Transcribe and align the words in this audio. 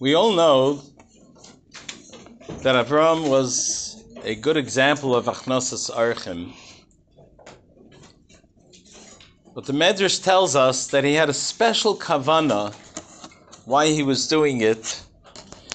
We 0.00 0.14
all 0.14 0.32
know 0.32 0.82
that 2.62 2.74
Avram 2.74 3.28
was 3.28 4.02
a 4.24 4.34
good 4.34 4.56
example 4.56 5.14
of 5.14 5.26
Hachnosas 5.26 5.88
Orchim. 5.88 6.52
But 9.54 9.66
the 9.66 9.72
Medrash 9.72 10.20
tells 10.22 10.56
us 10.56 10.88
that 10.88 11.04
he 11.04 11.14
had 11.14 11.28
a 11.28 11.32
special 11.32 11.96
kavana 11.96 12.74
why 13.66 13.86
he 13.86 14.02
was 14.02 14.26
doing 14.26 14.62
it, 14.62 15.00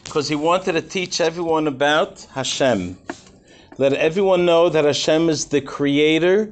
because 0.04 0.27
he 0.27 0.36
wanted 0.36 0.73
to 0.73 0.81
teach 0.81 1.21
everyone 1.21 1.65
about 1.67 2.27
Hashem. 2.33 2.97
Let 3.77 3.93
everyone 3.93 4.45
know 4.45 4.67
that 4.67 4.83
Hashem 4.83 5.29
is 5.29 5.45
the 5.45 5.61
creator 5.61 6.51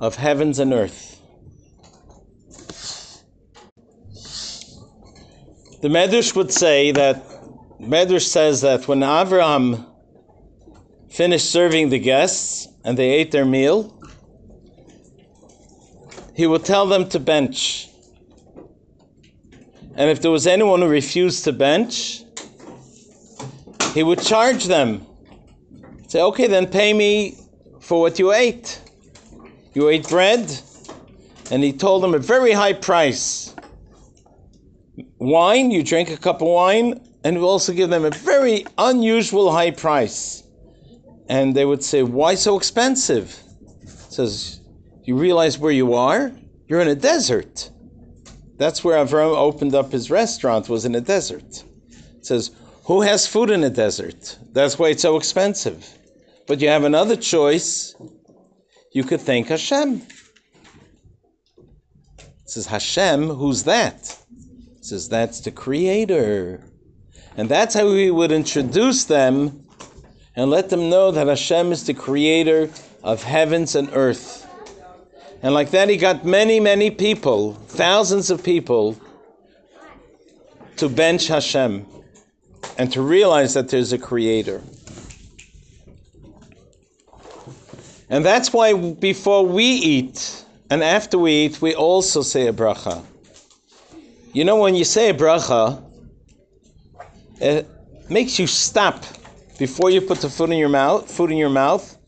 of 0.00 0.16
heavens 0.16 0.58
and 0.58 0.72
earth. 0.72 1.11
The 5.82 5.88
Medrash 5.88 6.36
would 6.36 6.52
say 6.52 6.92
that 6.92 7.24
Medrash 7.80 8.28
says 8.28 8.60
that 8.60 8.86
when 8.86 9.00
Avraham 9.00 9.84
finished 11.10 11.50
serving 11.50 11.88
the 11.88 11.98
guests 11.98 12.68
and 12.84 12.96
they 12.96 13.10
ate 13.10 13.32
their 13.32 13.44
meal, 13.44 13.92
he 16.36 16.46
would 16.46 16.64
tell 16.64 16.86
them 16.86 17.08
to 17.08 17.18
bench. 17.18 17.88
And 19.96 20.08
if 20.08 20.22
there 20.22 20.30
was 20.30 20.46
anyone 20.46 20.82
who 20.82 20.86
refused 20.86 21.42
to 21.44 21.52
bench, 21.52 22.22
he 23.92 24.04
would 24.04 24.22
charge 24.22 24.66
them. 24.66 25.04
Say, 26.06 26.22
okay, 26.22 26.46
then 26.46 26.68
pay 26.68 26.92
me 26.92 27.36
for 27.80 28.00
what 28.00 28.20
you 28.20 28.32
ate. 28.32 28.80
You 29.74 29.88
ate 29.88 30.08
bread, 30.08 30.60
and 31.50 31.64
he 31.64 31.72
told 31.72 32.04
them 32.04 32.14
a 32.14 32.20
very 32.20 32.52
high 32.52 32.74
price 32.74 33.51
wine, 35.22 35.70
you 35.70 35.82
drink 35.82 36.10
a 36.10 36.16
cup 36.16 36.42
of 36.42 36.48
wine, 36.48 37.00
and 37.24 37.36
we 37.36 37.42
also 37.42 37.72
give 37.72 37.90
them 37.90 38.04
a 38.04 38.10
very 38.10 38.64
unusual 38.78 39.52
high 39.52 39.70
price. 39.70 40.42
And 41.28 41.54
they 41.54 41.64
would 41.64 41.82
say, 41.82 42.02
Why 42.02 42.34
so 42.34 42.56
expensive? 42.56 43.38
says, 43.86 44.60
You 45.04 45.16
realize 45.16 45.58
where 45.58 45.72
you 45.72 45.94
are? 45.94 46.32
You're 46.66 46.80
in 46.80 46.88
a 46.88 46.94
desert. 46.94 47.70
That's 48.58 48.84
where 48.84 49.04
Avram 49.04 49.36
opened 49.36 49.74
up 49.74 49.92
his 49.92 50.10
restaurant, 50.10 50.68
was 50.68 50.84
in 50.84 50.94
a 50.94 51.00
desert. 51.00 51.64
It 52.16 52.26
says, 52.26 52.50
Who 52.84 53.00
has 53.02 53.26
food 53.26 53.50
in 53.50 53.64
a 53.64 53.70
desert? 53.70 54.38
That's 54.52 54.78
why 54.78 54.88
it's 54.88 55.02
so 55.02 55.16
expensive. 55.16 55.86
But 56.46 56.60
you 56.60 56.68
have 56.68 56.84
another 56.84 57.16
choice. 57.16 57.94
You 58.92 59.04
could 59.04 59.20
thank 59.20 59.48
Hashem. 59.48 60.02
It 62.18 62.50
says, 62.50 62.66
Hashem, 62.66 63.28
who's 63.28 63.64
that? 63.64 64.21
Says 64.84 65.08
that's 65.08 65.40
the 65.40 65.50
creator. 65.50 66.60
And 67.36 67.48
that's 67.48 67.74
how 67.74 67.88
we 67.88 68.10
would 68.10 68.32
introduce 68.32 69.04
them 69.04 69.64
and 70.34 70.50
let 70.50 70.70
them 70.70 70.90
know 70.90 71.10
that 71.12 71.28
Hashem 71.28 71.72
is 71.72 71.86
the 71.86 71.94
creator 71.94 72.68
of 73.02 73.22
heavens 73.22 73.74
and 73.74 73.88
earth. 73.92 74.46
And 75.42 75.54
like 75.54 75.70
that, 75.70 75.88
he 75.88 75.96
got 75.96 76.24
many, 76.24 76.60
many 76.60 76.90
people, 76.90 77.54
thousands 77.54 78.30
of 78.30 78.42
people, 78.44 79.00
to 80.76 80.88
bench 80.88 81.28
Hashem 81.28 81.86
and 82.78 82.92
to 82.92 83.02
realize 83.02 83.54
that 83.54 83.68
there's 83.68 83.92
a 83.92 83.98
creator. 83.98 84.62
And 88.08 88.24
that's 88.24 88.52
why 88.52 88.74
before 88.74 89.46
we 89.46 89.64
eat 89.64 90.44
and 90.70 90.82
after 90.82 91.18
we 91.18 91.32
eat, 91.46 91.62
we 91.62 91.74
also 91.74 92.22
say 92.22 92.46
a 92.46 92.52
bracha. 92.52 93.04
You 94.34 94.44
know, 94.44 94.56
when 94.56 94.74
you 94.74 94.84
say 94.84 95.10
a 95.10 95.14
bracha, 95.14 95.84
it 97.38 97.68
makes 98.08 98.38
you 98.38 98.46
stop 98.46 99.04
before 99.58 99.90
you 99.90 100.00
put 100.00 100.22
the 100.22 100.30
food 100.30 100.48
in 100.48 100.56
your 100.56 100.70
mouth, 100.70 101.10
food 101.10 101.30
in 101.30 101.36
your 101.36 101.50
mouth, 101.50 101.98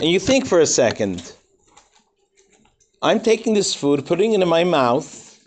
and 0.00 0.08
you 0.08 0.18
think 0.18 0.46
for 0.46 0.60
a 0.60 0.66
second. 0.66 1.34
I'm 3.02 3.20
taking 3.20 3.52
this 3.52 3.74
food, 3.74 4.06
putting 4.06 4.32
it 4.32 4.40
in 4.40 4.48
my 4.48 4.64
mouth. 4.64 5.38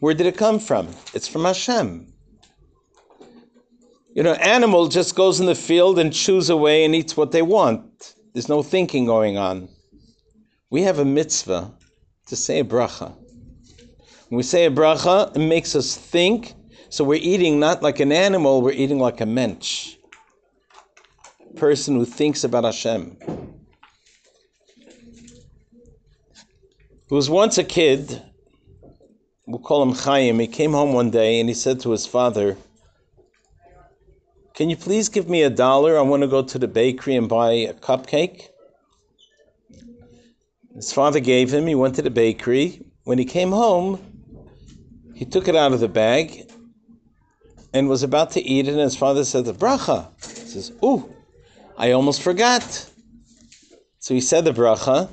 Where 0.00 0.12
did 0.12 0.26
it 0.26 0.36
come 0.36 0.58
from? 0.58 0.88
It's 1.14 1.26
from 1.26 1.44
Hashem. 1.44 2.12
You 4.14 4.22
know, 4.22 4.34
animal 4.34 4.88
just 4.88 5.14
goes 5.14 5.40
in 5.40 5.46
the 5.46 5.54
field 5.54 5.98
and 5.98 6.12
chews 6.12 6.50
away 6.50 6.84
and 6.84 6.94
eats 6.94 7.16
what 7.16 7.32
they 7.32 7.40
want. 7.40 8.14
There's 8.34 8.48
no 8.48 8.62
thinking 8.62 9.06
going 9.06 9.38
on. 9.38 9.70
We 10.68 10.82
have 10.82 10.98
a 10.98 11.04
mitzvah 11.06 11.72
to 12.26 12.36
say 12.36 12.62
bracha. 12.62 13.16
When 14.32 14.38
we 14.38 14.44
say 14.44 14.64
a 14.64 14.70
bracha, 14.70 15.36
it 15.36 15.38
makes 15.38 15.76
us 15.76 15.94
think. 15.94 16.54
So 16.88 17.04
we're 17.04 17.20
eating 17.20 17.60
not 17.60 17.82
like 17.82 18.00
an 18.00 18.12
animal, 18.12 18.62
we're 18.62 18.72
eating 18.72 18.98
like 18.98 19.20
a 19.20 19.26
mensch. 19.26 19.96
Person 21.56 21.96
who 21.96 22.06
thinks 22.06 22.42
about 22.42 22.64
Hashem. 22.64 23.18
Who 27.10 27.14
was 27.14 27.28
once 27.28 27.58
a 27.58 27.62
kid, 27.62 28.22
we'll 29.46 29.60
call 29.60 29.82
him 29.82 29.94
Chaim. 29.94 30.38
He 30.38 30.46
came 30.46 30.72
home 30.72 30.94
one 30.94 31.10
day 31.10 31.38
and 31.38 31.46
he 31.46 31.54
said 31.54 31.80
to 31.80 31.90
his 31.90 32.06
father, 32.06 32.56
Can 34.54 34.70
you 34.70 34.78
please 34.78 35.10
give 35.10 35.28
me 35.28 35.42
a 35.42 35.50
dollar? 35.50 35.98
I 35.98 36.00
want 36.00 36.22
to 36.22 36.26
go 36.26 36.42
to 36.42 36.58
the 36.58 36.68
bakery 36.68 37.16
and 37.16 37.28
buy 37.28 37.50
a 37.50 37.74
cupcake. 37.74 38.48
His 40.74 40.90
father 40.90 41.20
gave 41.20 41.52
him, 41.52 41.66
he 41.66 41.74
went 41.74 41.96
to 41.96 42.02
the 42.02 42.08
bakery. 42.08 42.80
When 43.04 43.18
he 43.18 43.26
came 43.26 43.50
home, 43.50 44.11
he 45.14 45.24
took 45.24 45.48
it 45.48 45.56
out 45.56 45.72
of 45.72 45.80
the 45.80 45.88
bag 45.88 46.50
and 47.72 47.88
was 47.88 48.02
about 48.02 48.32
to 48.32 48.42
eat 48.42 48.68
it, 48.68 48.72
and 48.72 48.80
his 48.80 48.96
father 48.96 49.24
said, 49.24 49.44
The 49.44 49.54
bracha. 49.54 50.08
He 50.22 50.48
says, 50.48 50.72
Ooh, 50.84 51.14
I 51.76 51.92
almost 51.92 52.22
forgot. 52.22 52.90
So 53.98 54.14
he 54.14 54.20
said 54.20 54.44
the 54.44 54.52
bracha, 54.52 55.08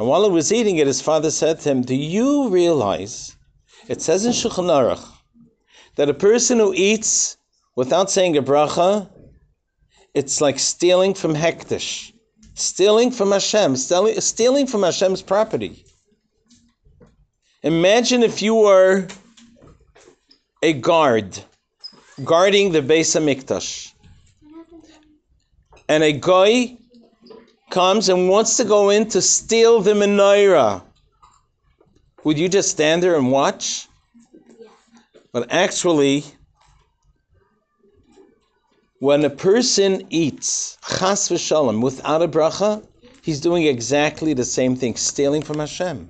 and 0.00 0.08
while 0.08 0.24
he 0.24 0.30
was 0.30 0.52
eating 0.52 0.76
it, 0.78 0.86
his 0.86 1.02
father 1.02 1.30
said 1.30 1.60
to 1.60 1.70
him, 1.70 1.82
Do 1.82 1.94
you 1.94 2.48
realize 2.48 3.36
it 3.86 4.00
says 4.00 4.24
in 4.24 4.32
Shulchan 4.32 4.70
Aruch 4.70 5.06
that 5.96 6.08
a 6.08 6.14
person 6.14 6.58
who 6.58 6.72
eats 6.74 7.36
without 7.76 8.10
saying 8.10 8.36
a 8.36 8.42
bracha, 8.42 9.10
it's 10.14 10.40
like 10.40 10.58
stealing 10.58 11.12
from 11.12 11.34
hekdesh, 11.34 12.12
stealing 12.54 13.10
from 13.10 13.32
Hashem, 13.32 13.76
stealing, 13.76 14.20
stealing 14.20 14.66
from 14.66 14.82
Hashem's 14.82 15.22
property. 15.22 15.84
Imagine 17.62 18.22
if 18.22 18.40
you 18.40 18.54
were 18.54 19.06
a 20.62 20.72
guard 20.72 21.38
guarding 22.24 22.72
the 22.72 22.80
Beis 22.80 23.14
Hamikdash, 23.14 23.92
and 25.86 26.02
a 26.02 26.12
guy 26.12 26.78
comes 27.70 28.08
and 28.08 28.30
wants 28.30 28.56
to 28.56 28.64
go 28.64 28.88
in 28.88 29.10
to 29.10 29.20
steal 29.20 29.82
the 29.82 29.92
menorah. 29.92 30.82
Would 32.24 32.38
you 32.38 32.48
just 32.48 32.70
stand 32.70 33.02
there 33.02 33.16
and 33.16 33.30
watch? 33.30 33.88
But 35.30 35.52
actually, 35.52 36.24
when 39.00 39.22
a 39.22 39.30
person 39.30 40.06
eats 40.08 40.78
chas 40.88 41.28
v'shalom 41.28 41.82
without 41.82 42.22
a 42.22 42.28
bracha, 42.28 42.82
he's 43.20 43.40
doing 43.40 43.66
exactly 43.66 44.32
the 44.32 44.46
same 44.46 44.76
thing, 44.76 44.96
stealing 44.96 45.42
from 45.42 45.58
Hashem. 45.58 46.08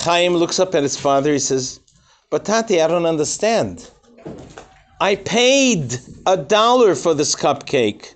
Chaim 0.00 0.34
looks 0.34 0.58
up 0.58 0.74
at 0.74 0.82
his 0.82 0.96
father. 0.96 1.32
He 1.32 1.38
says, 1.38 1.80
But 2.30 2.46
Tati, 2.46 2.80
I 2.80 2.88
don't 2.88 3.04
understand. 3.04 3.90
I 4.98 5.16
paid 5.16 5.98
a 6.24 6.38
dollar 6.38 6.94
for 6.94 7.12
this 7.12 7.34
cupcake. 7.34 8.14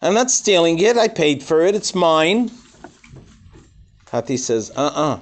I'm 0.00 0.14
not 0.14 0.30
stealing 0.30 0.78
it. 0.78 0.96
I 0.96 1.08
paid 1.08 1.42
for 1.42 1.60
it. 1.60 1.74
It's 1.74 1.94
mine. 1.94 2.50
Tati 4.06 4.38
says, 4.38 4.70
Uh 4.74 4.86
uh-uh. 4.86 5.14
uh 5.14 5.18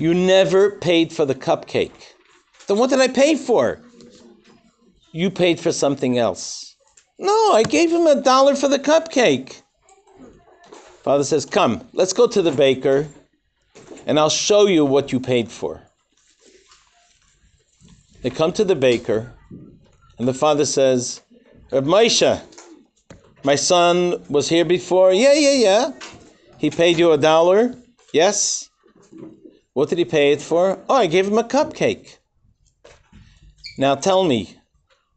You 0.00 0.12
never 0.12 0.72
paid 0.72 1.12
for 1.12 1.24
the 1.24 1.36
cupcake. 1.36 2.14
Then 2.66 2.78
what 2.78 2.90
did 2.90 3.00
I 3.00 3.08
pay 3.08 3.36
for? 3.36 3.80
You 5.12 5.30
paid 5.30 5.60
for 5.60 5.70
something 5.70 6.18
else. 6.18 6.74
No, 7.16 7.52
I 7.52 7.62
gave 7.62 7.92
him 7.92 8.08
a 8.08 8.20
dollar 8.20 8.56
for 8.56 8.66
the 8.66 8.80
cupcake. 8.80 9.62
Father 11.04 11.22
says, 11.22 11.46
Come, 11.46 11.86
let's 11.92 12.12
go 12.12 12.26
to 12.26 12.42
the 12.42 12.50
baker 12.50 13.06
and 14.06 14.18
I'll 14.18 14.30
show 14.30 14.66
you 14.66 14.84
what 14.84 15.12
you 15.12 15.20
paid 15.20 15.50
for. 15.50 15.82
They 18.22 18.30
come 18.30 18.52
to 18.52 18.64
the 18.64 18.74
baker, 18.74 19.32
and 20.18 20.26
the 20.26 20.34
father 20.34 20.64
says, 20.64 21.20
Moshe, 21.70 22.40
my 23.42 23.56
son 23.56 24.24
was 24.30 24.48
here 24.48 24.64
before. 24.64 25.12
Yeah, 25.12 25.34
yeah, 25.34 25.52
yeah. 25.52 25.92
He 26.58 26.70
paid 26.70 26.98
you 26.98 27.12
a 27.12 27.18
dollar. 27.18 27.74
Yes. 28.12 28.70
What 29.74 29.88
did 29.88 29.98
he 29.98 30.04
pay 30.04 30.32
it 30.32 30.40
for? 30.40 30.78
Oh, 30.88 30.94
I 30.94 31.06
gave 31.06 31.26
him 31.26 31.36
a 31.36 31.44
cupcake. 31.44 32.16
Now 33.76 33.96
tell 33.96 34.24
me, 34.24 34.56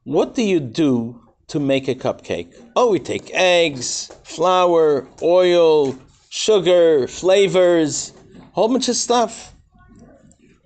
what 0.04 0.34
do 0.34 0.42
you 0.42 0.60
do 0.60 1.22
to 1.48 1.60
make 1.60 1.88
a 1.88 1.96
cupcake? 1.96 2.54
Oh, 2.76 2.92
we 2.92 3.00
take 3.00 3.30
eggs, 3.34 4.12
flour, 4.24 5.08
oil, 5.22 5.96
sugar, 6.30 7.08
flavors, 7.08 8.14
whole 8.58 8.70
bunch 8.70 8.90
of 8.90 8.96
stuff. 8.96 9.54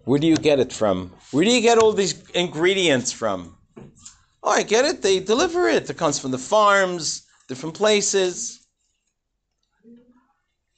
Where 0.05 0.17
do 0.17 0.25
you 0.25 0.37
get 0.37 0.61
it 0.61 0.71
from? 0.71 1.11
Where 1.31 1.43
do 1.43 1.51
you 1.51 1.59
get 1.59 1.77
all 1.77 1.91
these 1.91 2.23
ingredients 2.29 3.11
from? 3.11 3.57
Oh, 4.41 4.49
I 4.49 4.63
get 4.63 4.85
it. 4.85 5.01
They 5.01 5.19
deliver 5.19 5.67
it. 5.67 5.89
It 5.89 5.97
comes 5.97 6.17
from 6.17 6.31
the 6.31 6.37
farms, 6.37 7.23
different 7.49 7.75
places. 7.75 8.65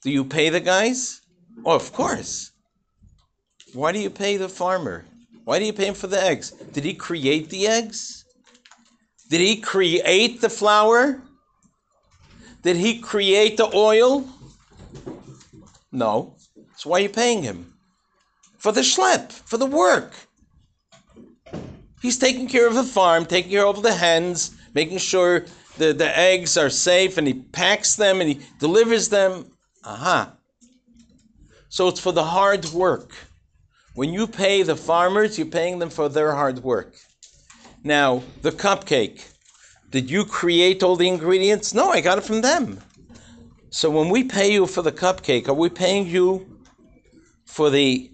Do 0.02 0.10
you 0.10 0.26
pay 0.26 0.50
the 0.50 0.60
guys? 0.60 1.22
Oh, 1.64 1.76
of 1.76 1.94
course. 1.94 2.52
Why 3.74 3.92
do 3.92 4.00
you 4.00 4.10
pay 4.10 4.38
the 4.38 4.50
farmer? 4.50 5.06
Why 5.44 5.60
do 5.60 5.66
you 5.66 5.74
pay 5.74 5.86
him 5.86 5.94
for 5.94 6.08
the 6.08 6.22
eggs? 6.22 6.50
Did 6.50 6.84
he 6.84 6.96
create 6.96 7.52
the 7.52 7.68
eggs? 7.68 8.26
Did 9.30 9.40
he 9.40 9.58
create 9.58 10.42
the 10.42 10.50
flour? 10.50 11.22
Did 12.64 12.78
he 12.78 12.98
create 12.98 13.58
the 13.58 13.70
oil? 13.76 14.28
No. 15.92 16.38
So 16.84 16.90
why 16.90 16.98
are 16.98 17.04
you 17.04 17.10
paying 17.10 17.44
him? 17.44 17.76
For 18.58 18.74
the 18.74 18.82
schlep, 18.82 19.32
for 19.32 19.56
the 19.56 19.66
work. 19.66 20.12
He's 22.02 22.18
taking 22.18 22.50
care 22.50 22.68
of 22.68 22.76
the 22.76 22.84
farm, 22.84 23.26
taking 23.26 23.52
care 23.52 23.66
of 23.66 23.82
the 23.82 23.94
hens, 23.94 24.52
making 24.74 24.98
sure 24.98 25.46
the, 25.78 25.94
the 25.94 26.18
eggs 26.18 26.58
are 26.58 26.70
safe, 26.70 27.18
and 27.18 27.26
he 27.26 27.36
packs 27.36 27.96
them 27.96 28.20
and 28.20 28.30
he 28.30 28.42
delivers 28.60 29.08
them. 29.08 29.46
Aha. 29.86 30.34
So 31.70 31.88
it's 31.88 32.02
for 32.02 32.12
the 32.12 32.26
hard 32.26 32.66
work. 32.72 33.12
When 33.96 34.12
you 34.12 34.28
pay 34.28 34.62
the 34.62 34.76
farmers, 34.76 35.38
you're 35.38 35.48
paying 35.48 35.80
them 35.80 35.90
for 35.90 36.10
their 36.10 36.36
hard 36.36 36.64
work. 36.66 36.96
Now, 37.82 38.24
the 38.42 38.52
cupcake. 38.52 39.26
Did 39.90 40.12
you 40.12 40.26
create 40.26 40.84
all 40.84 40.98
the 40.98 41.08
ingredients? 41.08 41.74
No, 41.74 41.92
I 41.92 42.02
got 42.02 42.18
it 42.18 42.26
from 42.26 42.42
them. 42.42 42.82
So 43.70 43.90
when 43.90 44.10
we 44.10 44.26
pay 44.26 44.52
you 44.52 44.68
for 44.68 44.82
the 44.82 44.92
cupcake, 44.92 45.48
are 45.48 45.54
we 45.54 45.70
paying 45.70 46.08
you 46.08 46.53
for 47.46 47.70
the 47.70 48.12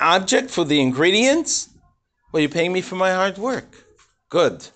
object, 0.00 0.50
for 0.50 0.64
the 0.64 0.80
ingredients? 0.80 1.68
Well, 2.32 2.40
you're 2.40 2.50
paying 2.50 2.72
me 2.72 2.80
for 2.80 2.96
my 2.96 3.12
hard 3.12 3.38
work. 3.38 3.84
Good. 4.28 4.68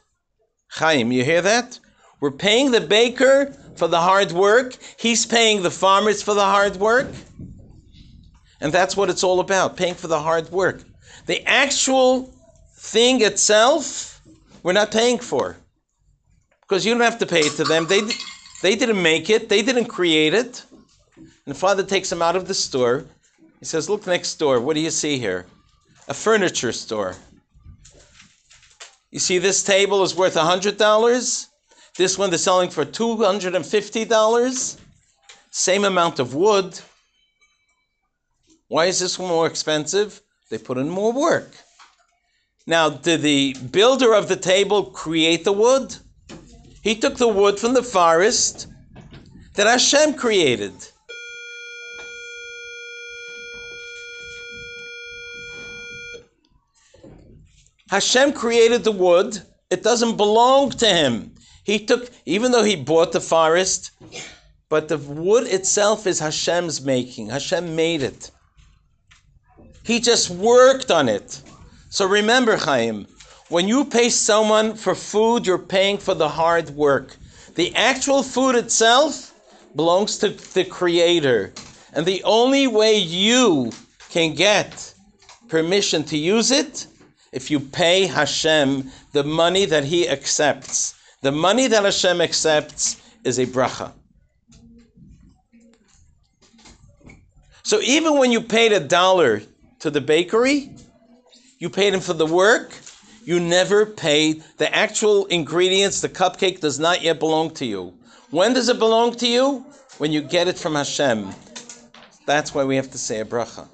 Chaim, 0.70 1.12
you 1.12 1.25
hear 1.25 1.43
that? 1.43 1.78
We're 2.20 2.31
paying 2.31 2.70
the 2.70 2.81
baker 2.81 3.55
for 3.76 3.88
the 3.88 4.00
hard 4.00 4.32
work. 4.32 4.76
He's 4.99 5.26
paying 5.26 5.62
the 5.62 5.70
farmers 5.70 6.22
for 6.22 6.34
the 6.34 6.44
hard 6.44 6.76
work. 6.76 7.08
And 8.61 8.72
that's 8.72 8.96
what 8.96 9.08
it's 9.11 9.25
all 9.25 9.40
about, 9.40 9.76
paying 9.76 9.94
for 9.94 10.06
the 10.06 10.20
hard 10.20 10.50
work. 10.50 10.84
The 11.26 11.43
actual 11.46 12.32
thing 12.76 13.23
itself, 13.23 14.20
we're 14.62 14.73
not 14.73 14.90
paying 14.90 15.19
for. 15.19 15.56
Because 16.62 16.84
you 16.84 16.93
don't 16.93 17.02
have 17.02 17.19
to 17.19 17.26
pay 17.26 17.40
it 17.40 17.52
to 17.56 17.64
them. 17.64 17.87
They, 17.87 18.02
they 18.62 18.76
didn't 18.76 19.02
make 19.02 19.31
it, 19.31 19.49
they 19.49 19.62
didn't 19.62 19.87
create 19.87 20.34
it. 20.34 20.62
And 21.16 21.31
the 21.46 21.55
father 21.55 21.82
takes 21.82 22.12
him 22.12 22.23
out 22.23 22.37
of 22.37 22.46
the 22.46 22.55
store. 22.55 23.06
He 23.61 23.67
says, 23.67 23.89
Look 23.89 24.07
next 24.07 24.35
door. 24.37 24.59
What 24.61 24.75
do 24.75 24.81
you 24.81 24.91
see 24.91 25.19
here? 25.19 25.47
A 26.09 26.15
furniture 26.15 26.73
store. 26.73 27.15
You 29.11 29.19
see, 29.19 29.39
this 29.39 29.62
table 29.62 30.03
is 30.03 30.17
worth 30.17 30.35
$100. 30.35 31.47
This 31.97 32.17
one 32.17 32.31
they're 32.31 32.39
selling 32.39 32.71
for 32.71 32.85
$250. 32.85 34.81
Same 35.51 35.85
amount 35.85 36.19
of 36.19 36.35
wood. 36.35 36.81
Why 38.69 38.87
is 38.87 39.01
this 39.01 39.19
one 39.19 39.29
more 39.29 39.47
expensive? 39.47 40.23
They 40.49 40.59
put 40.59 40.79
in 40.79 40.89
more 40.89 41.12
work. 41.12 41.53
Now, 42.67 42.89
did 42.89 43.23
the 43.23 43.55
builder 43.71 44.15
of 44.15 44.29
the 44.29 44.37
table 44.37 44.85
create 44.85 45.45
the 45.45 45.53
wood? 45.53 45.97
He 46.83 46.95
took 46.95 47.17
the 47.17 47.29
wood 47.29 47.59
from 47.59 47.75
the 47.75 47.83
forest 47.83 48.69
that 49.55 49.67
Hashem 49.67 50.15
created. 50.15 50.73
Hashem 57.90 58.34
created 58.34 58.84
the 58.84 58.92
wood. 58.92 59.42
It 59.69 59.82
doesn't 59.82 60.16
belong 60.16 60.70
to 60.70 60.87
him. 60.87 61.34
He 61.64 61.84
took, 61.84 62.08
even 62.25 62.52
though 62.52 62.62
he 62.62 62.76
bought 62.76 63.10
the 63.10 63.20
forest, 63.20 63.90
but 64.69 64.87
the 64.87 64.96
wood 64.96 65.48
itself 65.48 66.06
is 66.06 66.20
Hashem's 66.20 66.81
making. 66.81 67.31
Hashem 67.31 67.75
made 67.75 68.02
it. 68.04 68.31
He 69.82 69.98
just 69.98 70.31
worked 70.31 70.92
on 70.92 71.08
it. 71.08 71.42
So 71.88 72.06
remember, 72.06 72.56
Chaim, 72.56 73.08
when 73.48 73.66
you 73.66 73.84
pay 73.84 74.08
someone 74.08 74.76
for 74.76 74.94
food, 74.94 75.44
you're 75.44 75.58
paying 75.58 75.98
for 75.98 76.14
the 76.14 76.28
hard 76.28 76.70
work. 76.70 77.16
The 77.56 77.75
actual 77.75 78.22
food 78.22 78.54
itself 78.54 79.34
belongs 79.75 80.19
to 80.19 80.28
the 80.28 80.64
Creator. 80.64 81.52
And 81.92 82.06
the 82.06 82.22
only 82.22 82.69
way 82.69 82.98
you 82.98 83.72
can 84.10 84.37
get 84.37 84.94
permission 85.48 86.04
to 86.04 86.16
use 86.16 86.52
it 86.52 86.87
if 87.32 87.50
you 87.50 87.61
pay 87.61 88.06
Hashem 88.06 88.91
the 89.12 89.25
money 89.25 89.65
that 89.65 89.85
He 89.85 90.09
accepts. 90.09 90.94
The 91.23 91.32
money 91.32 91.67
that 91.67 91.85
Hashem 91.85 92.21
accepts 92.21 93.00
is 93.25 93.38
a 93.38 93.47
bracha. 93.47 93.93
So 97.62 97.81
even 97.82 98.19
when 98.19 98.32
you 98.32 98.41
paid 98.41 98.73
a 98.73 98.81
dollar 98.81 99.43
to 99.81 99.91
the 99.91 100.00
bakery, 100.00 100.71
you 101.59 101.71
paid 101.71 101.94
him 101.94 102.00
for 102.00 102.15
the 102.15 102.27
work, 102.27 102.73
you 103.25 103.38
never 103.38 103.87
paid 103.87 104.43
the 104.56 104.75
actual 104.75 105.26
ingredients, 105.26 106.00
the 106.00 106.09
cupcake 106.09 106.61
does 106.61 106.81
not 106.81 107.03
yet 107.03 107.21
belong 107.21 107.53
to 107.55 107.67
you. 107.67 107.94
When 108.31 108.55
does 108.55 108.69
it 108.69 108.79
belong 108.79 109.15
to 109.17 109.29
you? 109.29 109.67
When 109.99 110.11
you 110.11 110.23
get 110.23 110.49
it 110.49 110.59
from 110.59 110.75
Hashem. 110.75 111.29
That's 112.26 112.55
why 112.55 112.65
we 112.65 112.76
have 112.76 112.91
to 112.93 112.99
say 112.99 113.21
a 113.21 113.25
bracha. 113.25 113.69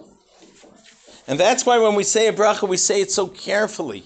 And 1.29 1.41
that's 1.41 1.67
why 1.67 1.79
when 1.79 1.95
we 1.95 2.05
say 2.05 2.29
a 2.29 2.33
bracha, 2.33 2.69
we 2.69 2.77
say 2.77 3.01
it 3.01 3.11
so 3.11 3.27
carefully. 3.27 4.05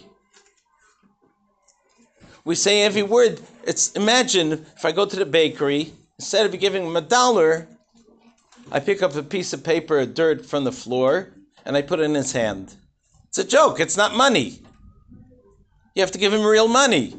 We 2.45 2.55
say 2.55 2.83
every 2.83 3.03
word. 3.03 3.41
It's 3.65 3.93
imagine 3.93 4.53
if 4.77 4.85
I 4.85 4.93
go 4.93 5.05
to 5.05 5.17
the 5.17 5.27
bakery, 5.27 5.93
instead 6.19 6.47
of 6.47 6.59
giving 6.59 6.87
him 6.87 6.97
a 6.97 7.03
dollar, 7.03 7.69
I 8.73 8.81
pick 8.81 9.03
up 9.03 9.15
a 9.15 9.23
piece 9.23 9.53
of 9.53 9.63
paper, 9.63 10.05
dirt 10.07 10.47
from 10.47 10.65
the 10.65 10.73
floor, 10.73 11.35
and 11.65 11.77
I 11.77 11.83
put 11.83 12.01
it 12.01 12.05
in 12.05 12.15
his 12.15 12.33
hand. 12.33 12.75
It's 13.29 13.39
a 13.39 13.45
joke. 13.45 13.81
It's 13.81 13.97
not 13.97 14.15
money. 14.15 14.61
You 15.95 16.03
have 16.03 16.13
to 16.13 16.19
give 16.19 16.33
him 16.33 16.45
real 16.45 16.69
money. 16.69 17.15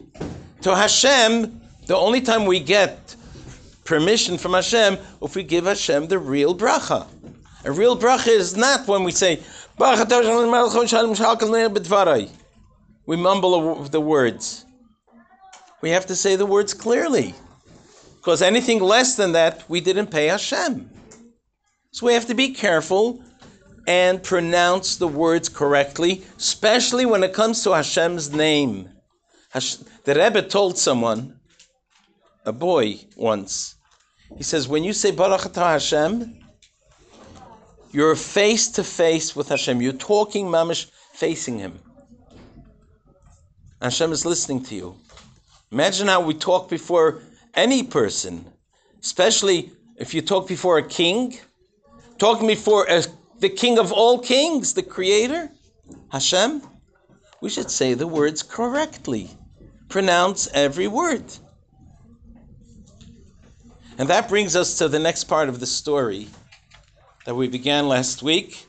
To 0.61 0.75
Hashem, 0.75 1.61
the 1.85 1.95
only 1.95 2.21
time 2.21 2.45
we 2.45 2.59
get 2.59 3.15
permission 3.83 4.37
from 4.37 4.53
Hashem, 4.53 4.97
if 5.21 5.35
we 5.35 5.43
give 5.43 5.65
Hashem 5.65 6.07
the 6.07 6.19
real 6.19 6.55
bracha. 6.55 7.07
A 7.63 7.71
real 7.71 7.97
bracha 7.97 8.29
is 8.29 8.55
not 8.55 8.87
when 8.87 9.03
we 9.03 9.11
say, 9.11 9.41
we 13.05 13.17
mumble 13.17 13.83
the 13.85 14.01
words. 14.01 14.65
We 15.81 15.89
have 15.89 16.05
to 16.07 16.15
say 16.15 16.35
the 16.35 16.45
words 16.45 16.73
clearly. 16.73 17.33
Because 18.17 18.41
anything 18.41 18.79
less 18.79 19.15
than 19.15 19.31
that, 19.31 19.67
we 19.67 19.81
didn't 19.81 20.07
pay 20.07 20.27
Hashem. 20.27 20.89
So 21.91 22.05
we 22.05 22.13
have 22.13 22.27
to 22.27 22.35
be 22.35 22.49
careful 22.49 23.23
and 23.87 24.21
pronounce 24.21 24.97
the 24.97 25.07
words 25.07 25.49
correctly, 25.49 26.23
especially 26.37 27.05
when 27.05 27.23
it 27.23 27.33
comes 27.33 27.63
to 27.63 27.71
Hashem's 27.71 28.31
name. 28.31 28.89
the 29.53 30.13
Rebbe 30.15 30.43
told 30.43 30.77
someone, 30.77 31.39
a 32.45 32.53
boy 32.53 32.99
once, 33.15 33.75
he 34.37 34.43
says, 34.43 34.67
when 34.67 34.83
you 34.83 34.93
say 34.93 35.11
Baruch 35.11 35.55
Hashem, 35.55 36.40
you're 37.91 38.15
face 38.15 38.69
to 38.69 38.83
face 38.83 39.35
with 39.35 39.49
Hashem. 39.49 39.81
You're 39.81 39.93
talking 39.93 40.47
mamish, 40.47 40.89
facing 41.13 41.59
Him. 41.59 41.79
Hashem 43.81 44.11
is 44.11 44.25
listening 44.25 44.63
to 44.65 44.75
you. 44.75 44.95
Imagine 45.71 46.07
how 46.07 46.21
we 46.21 46.33
talk 46.33 46.69
before 46.69 47.21
any 47.53 47.83
person, 47.83 48.45
especially 49.01 49.71
if 49.97 50.13
you 50.13 50.21
talk 50.21 50.47
before 50.47 50.77
a 50.77 50.87
king, 50.87 51.37
talking 52.17 52.47
before 52.47 52.85
a, 52.89 53.03
the 53.39 53.49
king 53.49 53.79
of 53.79 53.91
all 53.91 54.19
kings, 54.19 54.73
the 54.73 54.83
creator, 54.83 55.49
Hashem. 56.11 56.61
We 57.41 57.49
should 57.49 57.71
say 57.71 57.95
the 57.95 58.07
words 58.07 58.43
correctly, 58.43 59.31
pronounce 59.89 60.47
every 60.53 60.87
word. 60.87 61.23
And 63.97 64.09
that 64.09 64.29
brings 64.29 64.55
us 64.55 64.77
to 64.77 64.87
the 64.87 64.99
next 64.99 65.25
part 65.25 65.49
of 65.49 65.59
the 65.59 65.65
story 65.65 66.27
that 67.25 67.35
we 67.35 67.47
began 67.47 67.87
last 67.87 68.23
week. 68.23 68.65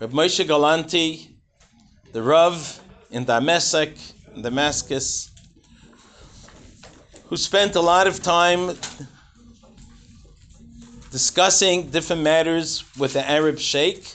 Rav 0.00 0.12
Moshe 0.12 0.44
Galanti, 0.46 1.28
the 2.12 2.22
Rav 2.22 2.80
in 3.10 3.24
Damascus, 3.24 4.14
in 4.34 4.42
Damascus, 4.42 5.30
who 7.26 7.36
spent 7.36 7.76
a 7.76 7.80
lot 7.80 8.06
of 8.06 8.22
time 8.22 8.76
discussing 11.10 11.90
different 11.90 12.22
matters 12.22 12.84
with 12.96 13.12
the 13.12 13.28
Arab 13.28 13.58
sheikh, 13.58 14.14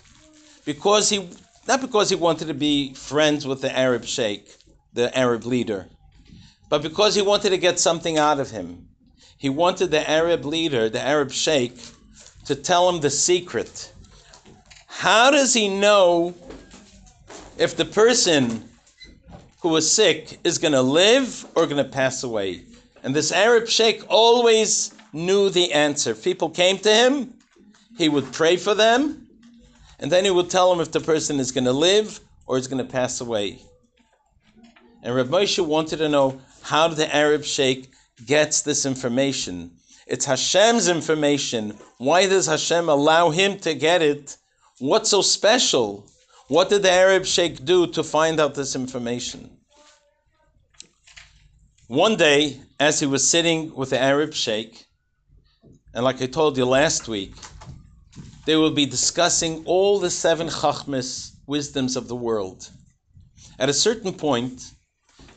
because 0.65 1.09
he 1.09 1.29
not 1.67 1.81
because 1.81 2.09
he 2.09 2.15
wanted 2.15 2.47
to 2.47 2.53
be 2.53 2.93
friends 2.93 3.45
with 3.45 3.61
the 3.61 3.77
Arab 3.77 4.05
sheikh, 4.05 4.55
the 4.93 5.15
Arab 5.17 5.45
leader, 5.45 5.87
but 6.69 6.81
because 6.81 7.15
he 7.15 7.21
wanted 7.21 7.49
to 7.51 7.57
get 7.57 7.79
something 7.79 8.17
out 8.17 8.39
of 8.39 8.49
him. 8.51 8.87
He 9.37 9.49
wanted 9.49 9.91
the 9.91 10.09
Arab 10.09 10.45
leader, 10.45 10.89
the 10.89 11.01
Arab 11.01 11.31
sheikh, 11.31 11.77
to 12.45 12.55
tell 12.55 12.89
him 12.89 13.01
the 13.01 13.09
secret. 13.09 13.91
How 14.87 15.31
does 15.31 15.53
he 15.53 15.67
know 15.69 16.33
if 17.57 17.75
the 17.75 17.85
person 17.85 18.69
who 19.65 19.69
was 19.69 19.91
sick 19.91 20.37
is 20.43 20.59
going 20.59 20.73
to 20.73 20.81
live 20.83 21.43
or 21.55 21.65
going 21.65 21.83
to 21.83 21.91
pass 21.91 22.21
away. 22.21 22.61
And 23.01 23.15
this 23.15 23.31
Arab 23.31 23.67
sheikh 23.67 24.03
always 24.09 24.93
knew 25.11 25.49
the 25.49 25.73
answer. 25.73 26.11
If 26.11 26.23
people 26.23 26.51
came 26.51 26.77
to 26.77 26.93
him, 26.93 27.33
he 27.97 28.07
would 28.07 28.31
pray 28.31 28.57
for 28.57 28.75
them, 28.75 29.25
and 29.99 30.11
then 30.11 30.23
he 30.23 30.29
would 30.29 30.51
tell 30.51 30.69
them 30.69 30.81
if 30.81 30.91
the 30.91 30.99
person 30.99 31.39
is 31.39 31.51
going 31.51 31.63
to 31.63 31.73
live 31.73 32.19
or 32.45 32.59
is 32.59 32.67
going 32.67 32.85
to 32.85 32.91
pass 32.91 33.21
away. 33.21 33.59
And 35.01 35.15
Rav 35.15 35.29
Moshe 35.29 35.65
wanted 35.65 35.97
to 35.97 36.09
know 36.09 36.39
how 36.61 36.87
the 36.89 37.15
Arab 37.15 37.43
sheikh 37.43 37.89
gets 38.23 38.61
this 38.61 38.85
information. 38.85 39.71
It's 40.07 40.25
Hashem's 40.25 40.87
information. 40.87 41.77
Why 41.97 42.27
does 42.27 42.45
Hashem 42.45 42.89
allow 42.89 43.31
him 43.31 43.57
to 43.59 43.73
get 43.73 44.01
it? 44.01 44.37
What's 44.77 45.09
so 45.09 45.21
special? 45.21 46.05
What 46.47 46.69
did 46.69 46.83
the 46.83 46.91
Arab 46.91 47.25
sheikh 47.25 47.65
do 47.65 47.87
to 47.87 48.03
find 48.03 48.39
out 48.39 48.53
this 48.53 48.75
information? 48.75 49.49
One 51.87 52.15
day, 52.15 52.61
as 52.79 52.99
he 52.99 53.07
was 53.07 53.27
sitting 53.27 53.73
with 53.73 53.89
the 53.89 53.99
Arab 53.99 54.33
sheikh, 54.33 54.85
and 55.93 56.03
like 56.03 56.21
I 56.21 56.27
told 56.27 56.57
you 56.57 56.65
last 56.65 57.07
week, 57.07 57.33
they 58.45 58.55
will 58.55 58.71
be 58.71 58.85
discussing 58.85 59.63
all 59.65 59.99
the 59.99 60.11
seven 60.11 60.49
chachmas, 60.49 61.31
wisdoms 61.47 61.95
of 61.95 62.07
the 62.07 62.15
world. 62.15 62.69
At 63.57 63.69
a 63.69 63.73
certain 63.73 64.13
point, 64.13 64.71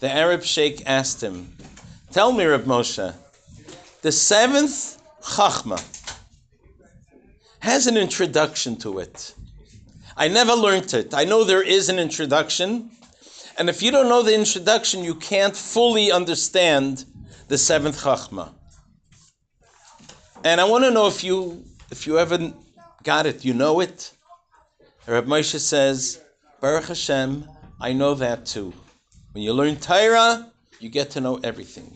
the 0.01 0.11
Arab 0.11 0.43
sheikh 0.43 0.83
asked 0.85 1.23
him, 1.23 1.57
Tell 2.13 2.33
me, 2.33 2.45
Reb 2.45 2.65
Moshe, 2.65 3.15
the 4.03 4.13
seventh 4.13 5.03
chachma 5.23 5.83
has 7.61 7.87
an 7.87 7.97
introduction 7.97 8.77
to 8.77 9.01
it. 9.01 9.35
I 10.17 10.29
never 10.29 10.53
learned 10.53 10.95
it. 10.95 11.15
I 11.15 11.25
know 11.25 11.45
there 11.45 11.63
is 11.63 11.89
an 11.89 11.99
introduction, 11.99 12.91
and 13.57 13.69
if 13.69 13.83
you 13.83 13.91
don't 13.91 14.09
know 14.09 14.23
the 14.23 14.35
introduction, 14.35 15.03
you 15.03 15.15
can't 15.15 15.57
fully 15.57 16.13
understand 16.13 17.05
the 17.49 17.59
seventh 17.59 18.01
chachma. 18.03 18.53
And 20.45 20.61
I 20.61 20.65
want 20.65 20.85
to 20.85 20.91
know 20.91 21.09
if 21.09 21.25
you 21.25 21.65
if 21.91 22.07
you 22.07 22.19
ever 22.19 22.53
got 23.03 23.27
it, 23.27 23.45
you 23.45 23.55
know 23.55 23.81
it. 23.81 24.13
Reb 25.07 25.27
Moshe 25.27 25.59
says, 25.59 26.21
Baruch 26.61 26.85
Hashem, 26.85 27.49
I 27.81 27.93
know 27.93 28.15
that 28.15 28.45
too. 28.45 28.73
When 29.33 29.43
you 29.43 29.53
learn 29.55 29.77
Torah, 29.77 30.53
you 30.81 30.91
get 30.91 31.11
to 31.13 31.21
know 31.21 31.41
everything. 31.43 31.93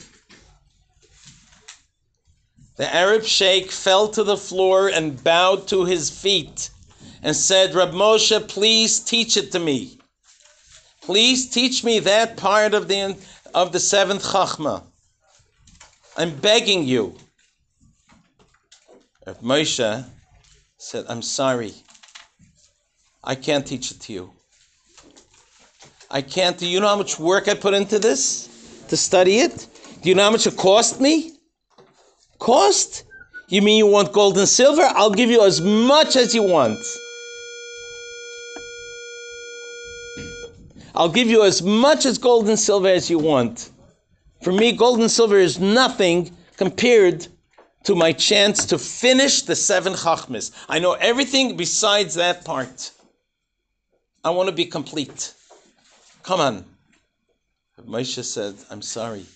The 2.76 2.94
Arab 2.94 3.24
sheikh 3.24 3.70
fell 3.70 4.08
to 4.08 4.24
the 4.24 4.36
floor 4.36 4.88
and 4.88 5.22
bowed 5.22 5.68
to 5.68 5.84
his 5.84 6.08
feet 6.10 6.70
and 7.22 7.36
said, 7.36 7.74
Rab 7.74 7.92
Moshe, 7.92 8.48
please 8.48 8.98
teach 9.00 9.36
it 9.36 9.52
to 9.52 9.58
me. 9.58 9.98
Please 11.02 11.48
teach 11.50 11.84
me 11.84 11.98
that 12.00 12.36
part 12.36 12.74
of 12.74 12.88
the, 12.88 13.16
of 13.54 13.72
the 13.72 13.80
seventh 13.80 14.22
Chachma. 14.24 14.84
I'm 16.16 16.34
begging 16.36 16.84
you. 16.84 17.16
Rab 19.26 19.40
Moshe 19.40 20.04
said, 20.78 21.04
I'm 21.08 21.22
sorry. 21.22 21.74
I 23.22 23.34
can't 23.34 23.66
teach 23.66 23.90
it 23.90 24.00
to 24.00 24.12
you. 24.12 24.32
I 26.10 26.22
can't. 26.22 26.58
Do 26.58 26.66
you 26.66 26.80
know 26.80 26.88
how 26.88 26.96
much 26.96 27.18
work 27.18 27.48
I 27.48 27.54
put 27.54 27.72
into 27.72 27.98
this 27.98 28.84
to 28.88 28.96
study 28.96 29.38
it? 29.38 29.66
Do 30.02 30.08
you 30.08 30.14
know 30.14 30.24
how 30.24 30.30
much 30.30 30.46
it 30.46 30.56
cost 30.56 31.00
me? 31.00 31.31
Cost? 32.42 33.04
You 33.46 33.62
mean 33.62 33.78
you 33.78 33.86
want 33.86 34.12
gold 34.12 34.36
and 34.36 34.48
silver? 34.48 34.82
I'll 34.82 35.12
give 35.12 35.30
you 35.30 35.44
as 35.44 35.60
much 35.60 36.16
as 36.16 36.34
you 36.34 36.42
want. 36.42 36.84
I'll 40.92 41.08
give 41.08 41.28
you 41.28 41.44
as 41.44 41.62
much 41.62 42.04
as 42.04 42.18
gold 42.18 42.48
and 42.48 42.58
silver 42.58 42.88
as 42.88 43.08
you 43.08 43.20
want. 43.20 43.70
For 44.42 44.52
me, 44.52 44.72
gold 44.72 44.98
and 44.98 45.08
silver 45.08 45.38
is 45.38 45.60
nothing 45.60 46.32
compared 46.56 47.28
to 47.84 47.94
my 47.94 48.10
chance 48.12 48.66
to 48.66 48.76
finish 48.76 49.42
the 49.42 49.54
seven 49.54 49.92
chachmas. 49.92 50.50
I 50.68 50.80
know 50.80 50.94
everything 50.94 51.56
besides 51.56 52.16
that 52.16 52.44
part. 52.44 52.90
I 54.24 54.30
want 54.30 54.48
to 54.48 54.54
be 54.54 54.66
complete. 54.66 55.32
Come 56.24 56.40
on. 56.40 56.64
Moshe 57.86 58.24
said, 58.24 58.56
I'm 58.68 58.82
sorry. 58.82 59.26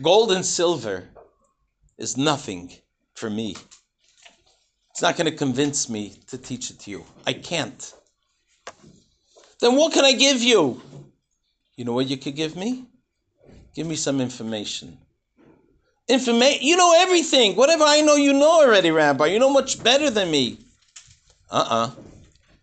Gold 0.00 0.32
and 0.32 0.46
silver 0.46 1.06
is 2.00 2.16
nothing 2.16 2.72
for 3.14 3.30
me. 3.30 3.54
It's 4.90 5.02
not 5.02 5.16
going 5.16 5.30
to 5.30 5.36
convince 5.36 5.88
me 5.88 6.14
to 6.28 6.38
teach 6.38 6.70
it 6.70 6.80
to 6.80 6.90
you. 6.90 7.04
I 7.26 7.34
can't. 7.34 7.94
Then 9.60 9.76
what 9.76 9.92
can 9.92 10.04
I 10.04 10.12
give 10.12 10.42
you? 10.42 10.80
You 11.76 11.84
know 11.84 11.92
what 11.92 12.08
you 12.08 12.16
could 12.16 12.34
give 12.34 12.56
me? 12.56 12.86
Give 13.74 13.86
me 13.86 13.96
some 13.96 14.20
information. 14.20 14.98
Information. 16.08 16.62
You 16.62 16.76
know 16.76 16.94
everything. 16.96 17.54
Whatever 17.54 17.84
I 17.84 18.00
know, 18.00 18.16
you 18.16 18.32
know 18.32 18.62
already, 18.62 18.90
Rabbi. 18.90 19.26
You 19.26 19.38
know 19.38 19.52
much 19.52 19.82
better 19.82 20.10
than 20.10 20.30
me. 20.30 20.58
Uh 21.50 21.54
uh-uh. 21.54 21.86
uh. 21.86 21.90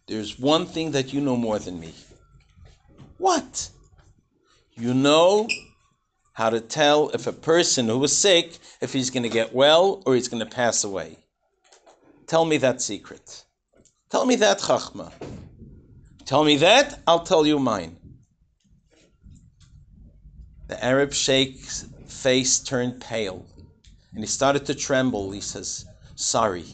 There's 0.07 0.39
one 0.39 0.65
thing 0.65 0.91
that 0.91 1.13
you 1.13 1.21
know 1.21 1.35
more 1.35 1.59
than 1.59 1.79
me. 1.79 1.93
What? 3.17 3.69
You 4.75 4.93
know 4.93 5.47
how 6.37 6.51
to 6.51 6.61
tell 6.61 7.09
if 7.15 7.25
a 7.25 7.33
person 7.33 7.87
who 7.87 8.03
is 8.03 8.15
sick, 8.15 8.59
if 8.79 8.93
he's 8.93 9.09
going 9.09 9.23
to 9.23 9.29
get 9.29 9.55
well 9.55 10.03
or 10.05 10.13
he's 10.13 10.27
going 10.27 10.39
to 10.39 10.55
pass 10.55 10.83
away. 10.83 11.17
Tell 12.27 12.45
me 12.45 12.57
that 12.57 12.79
secret. 12.79 13.43
Tell 14.11 14.23
me 14.23 14.35
that, 14.35 14.59
Chachma. 14.59 15.11
Tell 16.25 16.43
me 16.43 16.57
that, 16.57 16.99
I'll 17.07 17.23
tell 17.23 17.47
you 17.47 17.57
mine. 17.57 17.97
The 20.67 20.85
Arab 20.85 21.11
sheikh's 21.11 21.87
face 22.05 22.59
turned 22.59 23.01
pale 23.01 23.43
and 24.13 24.23
he 24.23 24.27
started 24.27 24.67
to 24.67 24.75
tremble. 24.75 25.31
He 25.31 25.41
says, 25.41 25.87
Sorry, 26.13 26.65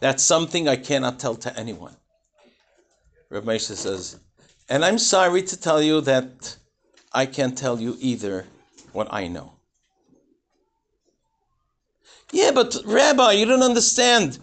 that's 0.00 0.22
something 0.22 0.68
I 0.68 0.76
cannot 0.76 1.18
tell 1.18 1.36
to 1.36 1.58
anyone. 1.58 1.96
Rav 3.30 3.44
Moshe 3.44 3.74
says, 3.74 4.20
And 4.68 4.84
I'm 4.84 4.98
sorry 4.98 5.42
to 5.44 5.58
tell 5.58 5.80
you 5.80 6.02
that 6.02 6.58
I 7.14 7.24
can't 7.24 7.56
tell 7.56 7.80
you 7.80 7.96
either 8.00 8.44
what 8.96 9.12
I 9.12 9.28
know. 9.28 9.52
Yeah, 12.32 12.50
but 12.50 12.76
Rabbi, 12.84 13.32
you 13.32 13.46
don't 13.46 13.62
understand. 13.62 14.38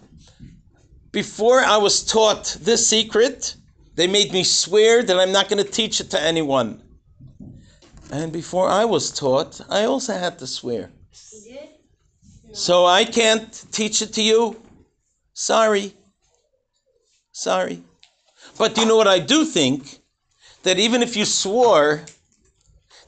Before 1.12 1.60
I 1.60 1.77
was 1.77 2.03
taught 2.03 2.57
this 2.62 2.88
secret, 2.88 3.55
they 3.95 4.07
made 4.07 4.31
me 4.31 4.43
swear 4.43 5.03
that 5.03 5.19
I'm 5.19 5.31
not 5.31 5.50
going 5.50 5.63
to 5.63 5.69
teach 5.69 6.00
it 6.00 6.10
to 6.12 6.22
anyone. 6.22 6.81
And 8.12 8.31
before 8.31 8.69
I 8.69 8.86
was 8.86 9.12
taught, 9.12 9.60
I 9.69 9.86
also 9.86 10.13
had 10.13 10.39
to 10.39 10.48
swear. 10.48 10.91
So 12.53 12.86
I 12.86 13.03
can't 13.03 13.51
teach 13.72 14.01
it 14.01 14.13
to 14.13 14.22
you. 14.22 14.62
Sorry. 15.33 15.95
Sorry. 17.31 17.83
But 18.57 18.77
you 18.77 18.86
know 18.86 18.95
what 18.95 19.07
I 19.07 19.19
do 19.19 19.43
think? 19.43 20.00
That 20.62 20.79
even 20.79 21.01
if 21.01 21.17
you 21.17 21.25
swore, 21.25 22.05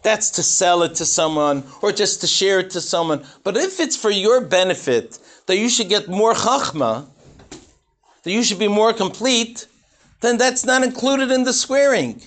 that's 0.06 0.30
to 0.30 0.44
sell 0.44 0.84
it 0.84 0.94
to 0.94 1.04
someone 1.04 1.64
or 1.82 1.92
just 1.92 2.22
to 2.22 2.28
share 2.28 2.60
it 2.60 2.70
to 2.70 2.80
someone. 2.80 3.26
But 3.44 3.58
if 3.58 3.80
it's 3.80 3.98
for 3.98 4.12
your 4.12 4.40
benefit, 4.40 5.18
that 5.48 5.58
you 5.58 5.68
should 5.68 5.90
get 5.90 6.08
more 6.08 6.36
chachma, 6.36 7.08
that 8.22 8.32
you 8.32 8.44
should 8.44 8.60
be 8.60 8.68
more 8.68 8.94
complete, 8.94 9.66
then 10.22 10.38
that's 10.38 10.64
not 10.64 10.84
included 10.84 11.32
in 11.32 11.44
the 11.44 11.52
swearing. 11.52 12.22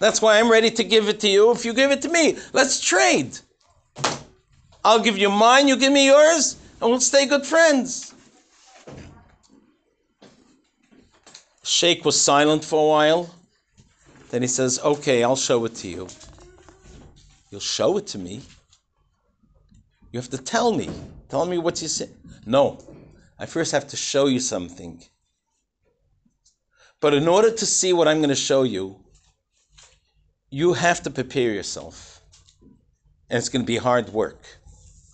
That's 0.00 0.20
why 0.20 0.40
I'm 0.40 0.50
ready 0.50 0.70
to 0.72 0.82
give 0.82 1.08
it 1.08 1.20
to 1.20 1.28
you 1.28 1.52
if 1.52 1.64
you 1.64 1.72
give 1.72 1.92
it 1.92 2.02
to 2.02 2.08
me. 2.08 2.36
Let's 2.52 2.80
trade. 2.80 3.38
I'll 4.84 5.00
give 5.00 5.16
you 5.16 5.30
mine, 5.30 5.68
you 5.68 5.76
give 5.76 5.92
me 5.92 6.06
yours, 6.06 6.56
and 6.80 6.90
we'll 6.90 7.00
stay 7.00 7.26
good 7.26 7.46
friends. 7.46 8.14
Sheikh 11.62 12.04
was 12.04 12.20
silent 12.20 12.64
for 12.64 12.82
a 12.84 12.88
while. 12.88 13.35
Then 14.36 14.42
he 14.42 14.48
says, 14.48 14.78
Okay, 14.84 15.24
I'll 15.24 15.34
show 15.34 15.64
it 15.64 15.74
to 15.76 15.88
you. 15.88 16.08
You'll 17.50 17.58
show 17.58 17.96
it 17.96 18.06
to 18.08 18.18
me. 18.18 18.42
You 20.12 20.20
have 20.20 20.28
to 20.28 20.36
tell 20.36 20.72
me. 20.72 20.90
Tell 21.30 21.46
me 21.46 21.56
what 21.56 21.80
you 21.80 21.88
say. 21.88 22.10
No, 22.44 22.78
I 23.38 23.46
first 23.46 23.72
have 23.72 23.88
to 23.88 23.96
show 23.96 24.26
you 24.26 24.38
something. 24.38 25.02
But 27.00 27.14
in 27.14 27.28
order 27.28 27.50
to 27.50 27.64
see 27.64 27.94
what 27.94 28.08
I'm 28.08 28.18
going 28.18 28.28
to 28.28 28.34
show 28.50 28.62
you, 28.62 29.00
you 30.50 30.74
have 30.74 31.02
to 31.04 31.10
prepare 31.10 31.52
yourself. 31.52 32.20
And 33.30 33.38
it's 33.38 33.48
going 33.48 33.62
to 33.62 33.66
be 33.66 33.78
hard 33.78 34.10
work. 34.10 34.42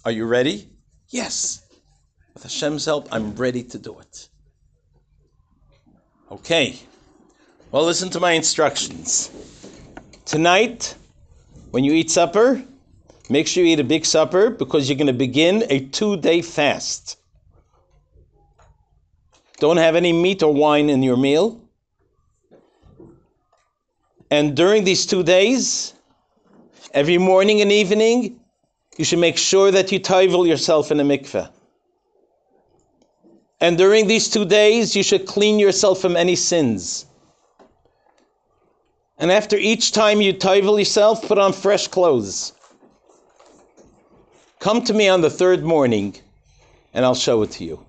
Are 0.04 0.10
you 0.10 0.26
ready? 0.26 0.68
Yes. 1.10 1.62
With 2.34 2.42
Hashem's 2.42 2.86
help, 2.86 3.06
I'm 3.12 3.36
ready 3.36 3.62
to 3.62 3.78
do 3.78 4.00
it. 4.00 4.28
Okay. 6.28 6.80
Well, 7.72 7.84
listen 7.84 8.10
to 8.10 8.20
my 8.20 8.32
instructions. 8.32 9.30
Tonight, 10.26 10.94
when 11.70 11.84
you 11.84 11.94
eat 11.94 12.10
supper, 12.10 12.62
make 13.30 13.46
sure 13.46 13.64
you 13.64 13.72
eat 13.72 13.80
a 13.80 13.84
big 13.84 14.04
supper 14.04 14.50
because 14.50 14.90
you're 14.90 14.98
going 14.98 15.06
to 15.06 15.14
begin 15.14 15.64
a 15.70 15.80
two 15.86 16.18
day 16.18 16.42
fast. 16.42 17.16
Don't 19.58 19.78
have 19.78 19.96
any 19.96 20.12
meat 20.12 20.42
or 20.42 20.52
wine 20.52 20.90
in 20.90 21.02
your 21.02 21.16
meal. 21.16 21.62
And 24.30 24.54
during 24.54 24.84
these 24.84 25.06
two 25.06 25.22
days, 25.22 25.94
every 26.92 27.16
morning 27.16 27.62
and 27.62 27.72
evening, 27.72 28.38
you 28.98 29.06
should 29.06 29.18
make 29.18 29.38
sure 29.38 29.70
that 29.70 29.90
you 29.90 29.98
toivel 29.98 30.46
yourself 30.46 30.92
in 30.92 31.00
a 31.00 31.04
mikveh. 31.04 31.50
And 33.62 33.78
during 33.78 34.08
these 34.08 34.28
two 34.28 34.44
days, 34.44 34.94
you 34.94 35.02
should 35.02 35.24
clean 35.24 35.58
yourself 35.58 36.02
from 36.02 36.16
any 36.16 36.36
sins. 36.36 37.06
And 39.22 39.30
after 39.30 39.56
each 39.56 39.92
time 39.92 40.20
you 40.20 40.32
toivel 40.34 40.80
yourself, 40.80 41.22
put 41.22 41.38
on 41.38 41.52
fresh 41.52 41.86
clothes. 41.86 42.54
Come 44.58 44.82
to 44.82 44.92
me 44.92 45.08
on 45.08 45.20
the 45.20 45.30
third 45.30 45.62
morning, 45.62 46.16
and 46.92 47.04
I'll 47.04 47.14
show 47.14 47.40
it 47.42 47.52
to 47.52 47.64
you. 47.64 47.86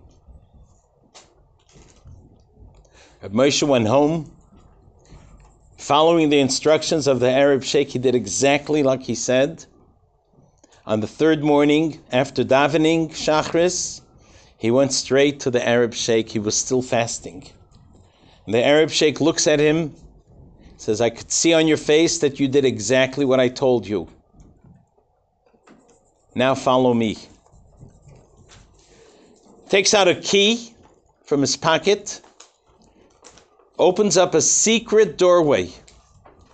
Moshe 3.24 3.68
went 3.68 3.88
home. 3.88 4.32
Following 5.80 6.30
the 6.30 6.40
instructions 6.40 7.08
of 7.08 7.20
the 7.20 7.32
Arab 7.32 7.64
sheikh, 7.64 7.90
he 7.90 7.98
did 7.98 8.14
exactly 8.14 8.84
like 8.84 9.02
he 9.02 9.16
said. 9.16 9.66
On 10.86 11.00
the 11.00 11.08
third 11.08 11.44
morning, 11.44 12.00
after 12.12 12.44
davening 12.44 13.10
Shachris, 13.10 14.02
he 14.56 14.70
went 14.70 14.94
straight 14.94 15.40
to 15.40 15.50
the 15.50 15.68
Arab 15.68 15.96
sheikh. 15.96 16.30
He 16.30 16.38
was 16.38 16.56
still 16.56 16.84
fasting. 16.84 17.50
And 18.46 18.54
the 18.54 18.64
Arab 18.64 18.92
sheikh 18.92 19.20
looks 19.20 19.48
at 19.48 19.60
him, 19.60 19.96
says, 20.84 21.00
I 21.00 21.10
could 21.10 21.32
see 21.32 21.54
on 21.54 21.66
your 21.66 21.78
face 21.78 22.20
that 22.20 22.42
you 22.42 22.50
did 22.50 22.66
exactly 22.66 23.24
what 23.24 23.40
I 23.40 23.48
told 23.48 23.88
you. 23.88 24.10
Now 26.36 26.56
follow 26.56 26.94
me. 26.94 27.18
Takes 29.70 29.94
out 29.94 30.10
a 30.10 30.16
key 30.16 30.74
from 31.26 31.40
his 31.40 31.56
pocket, 31.56 32.22
opens 33.80 34.18
up 34.18 34.36
a 34.36 34.42
secret 34.42 35.18
doorway 35.18 35.72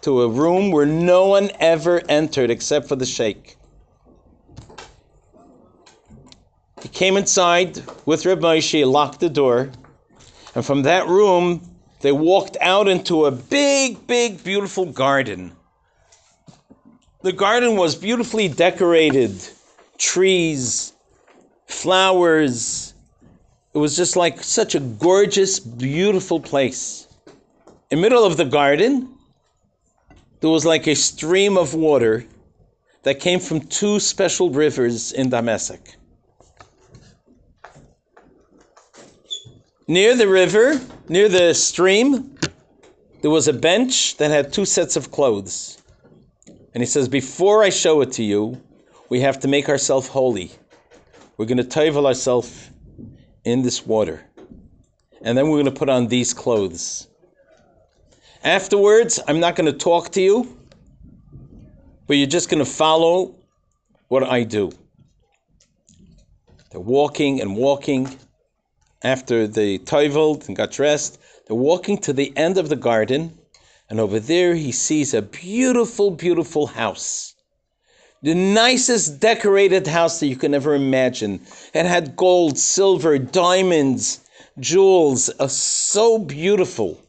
to 0.02 0.22
a 0.22 0.30
room 0.30 0.72
where 0.72 0.86
no 0.86 1.28
one 1.28 1.50
ever 1.60 2.02
entered 2.08 2.52
except 2.52 2.88
for 2.88 2.96
the 2.96 3.08
sheikh. 3.08 3.58
He 6.84 6.88
came 6.88 7.18
inside 7.18 7.82
with 8.06 8.26
Reb 8.26 8.42
Moshe, 8.42 8.90
locked 8.90 9.20
the 9.20 9.30
door, 9.30 9.72
and 10.54 10.64
from 10.64 10.84
that 10.84 11.08
room 11.08 11.79
they 12.02 12.12
walked 12.12 12.58
out 12.62 12.88
into 12.88 13.26
a 13.26 13.32
big, 13.32 14.08
big, 14.08 14.44
beautiful 14.44 14.86
garden. 14.86 15.52
The 17.22 17.34
garden 17.34 17.76
was 17.76 17.96
beautifully 17.96 18.48
decorated 18.48 19.36
trees, 19.98 20.94
flowers. 21.68 22.94
It 23.74 23.78
was 23.78 23.98
just 23.98 24.16
like 24.16 24.42
such 24.42 24.76
a 24.76 24.80
gorgeous, 24.80 25.60
beautiful 25.60 26.40
place. 26.40 27.08
In 27.92 28.00
middle 28.00 28.24
of 28.24 28.38
the 28.38 28.46
garden, 28.46 29.10
there 30.40 30.50
was 30.50 30.66
like 30.66 30.88
a 30.88 30.96
stream 30.96 31.58
of 31.58 31.74
water 31.74 32.26
that 33.04 33.20
came 33.20 33.40
from 33.40 33.62
two 33.62 34.00
special 34.00 34.50
rivers 34.50 35.12
in 35.12 35.30
Damascus. 35.30 35.99
Near 39.90 40.16
the 40.16 40.28
river, 40.28 40.80
near 41.08 41.28
the 41.28 41.52
stream, 41.56 42.38
there 43.24 43.32
was 43.32 43.48
a 43.48 43.54
bench 43.54 44.18
that 44.18 44.30
had 44.30 44.54
two 44.54 44.64
sets 44.64 44.96
of 44.96 45.10
clothes. 45.10 45.82
And 46.76 46.84
he 46.84 46.86
says, 46.86 47.10
Before 47.10 47.64
I 47.64 47.70
show 47.72 48.02
it 48.02 48.12
to 48.12 48.24
you, 48.24 48.62
we 49.10 49.22
have 49.22 49.40
to 49.40 49.48
make 49.48 49.68
ourselves 49.68 50.08
holy. 50.08 50.52
We're 51.38 51.48
going 51.48 51.58
to 51.58 51.64
taivel 51.64 52.06
ourselves 52.06 52.70
in 53.44 53.64
this 53.64 53.84
water. 53.84 54.24
And 55.24 55.36
then 55.36 55.50
we're 55.50 55.56
going 55.64 55.74
to 55.74 55.80
put 55.80 55.90
on 55.90 56.08
these 56.08 56.36
clothes. 56.36 57.08
Afterwards, 58.44 59.20
I'm 59.28 59.40
not 59.40 59.56
going 59.56 59.72
to 59.72 59.78
talk 59.78 60.12
to 60.12 60.22
you, 60.22 60.56
but 62.06 62.16
you're 62.16 62.28
just 62.28 62.52
going 62.52 62.64
to 62.64 62.72
follow 62.72 63.34
what 64.08 64.22
I 64.22 64.44
do. 64.44 64.72
They're 66.70 66.80
walking 66.80 67.42
and 67.42 67.56
walking 67.56 68.20
after 69.02 69.48
they 69.48 69.78
toiveled 69.78 70.48
and 70.48 70.56
got 70.56 70.72
dressed. 70.72 71.20
They're 71.48 71.56
walking 71.56 71.98
to 72.00 72.14
the 72.14 72.34
end 72.36 72.58
of 72.58 72.70
the 72.70 72.76
garden, 72.76 73.38
and 73.90 74.00
over 74.00 74.20
there 74.20 74.56
he 74.56 74.72
sees 74.72 75.14
a 75.14 75.22
beautiful, 75.22 76.12
beautiful 76.12 76.68
house. 76.68 77.34
The 78.22 78.36
nicest 78.36 79.20
decorated 79.20 79.88
house 79.88 80.20
that 80.20 80.28
you 80.28 80.36
can 80.36 80.54
ever 80.54 80.76
imagine. 80.76 81.42
It 81.74 81.86
had 81.86 82.18
gold, 82.18 82.58
silver, 82.58 83.18
diamonds, 83.18 84.20
jewels, 84.60 85.30
uh, 85.40 85.48
so 85.48 86.20
beautiful. 86.20 87.02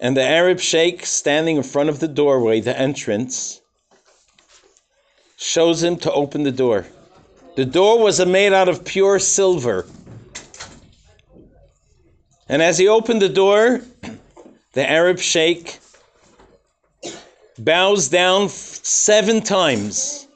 And 0.00 0.16
the 0.16 0.22
Arab 0.22 0.60
sheikh 0.60 1.06
standing 1.06 1.56
in 1.56 1.62
front 1.62 1.88
of 1.88 1.98
the 1.98 2.08
doorway, 2.08 2.60
the 2.60 2.78
entrance, 2.78 3.60
shows 5.38 5.82
him 5.82 5.96
to 5.98 6.12
open 6.12 6.42
the 6.42 6.52
door. 6.52 6.86
The 7.58 7.64
door 7.64 7.98
was 7.98 8.24
made 8.24 8.52
out 8.52 8.68
of 8.68 8.84
pure 8.84 9.18
silver. 9.18 9.84
And 12.48 12.62
as 12.62 12.78
he 12.78 12.86
opened 12.86 13.20
the 13.20 13.28
door, 13.28 13.80
the 14.74 14.88
Arab 14.88 15.18
sheikh 15.18 15.80
bows 17.58 18.10
down 18.10 18.48
seven 18.48 19.42
times. 19.42 20.28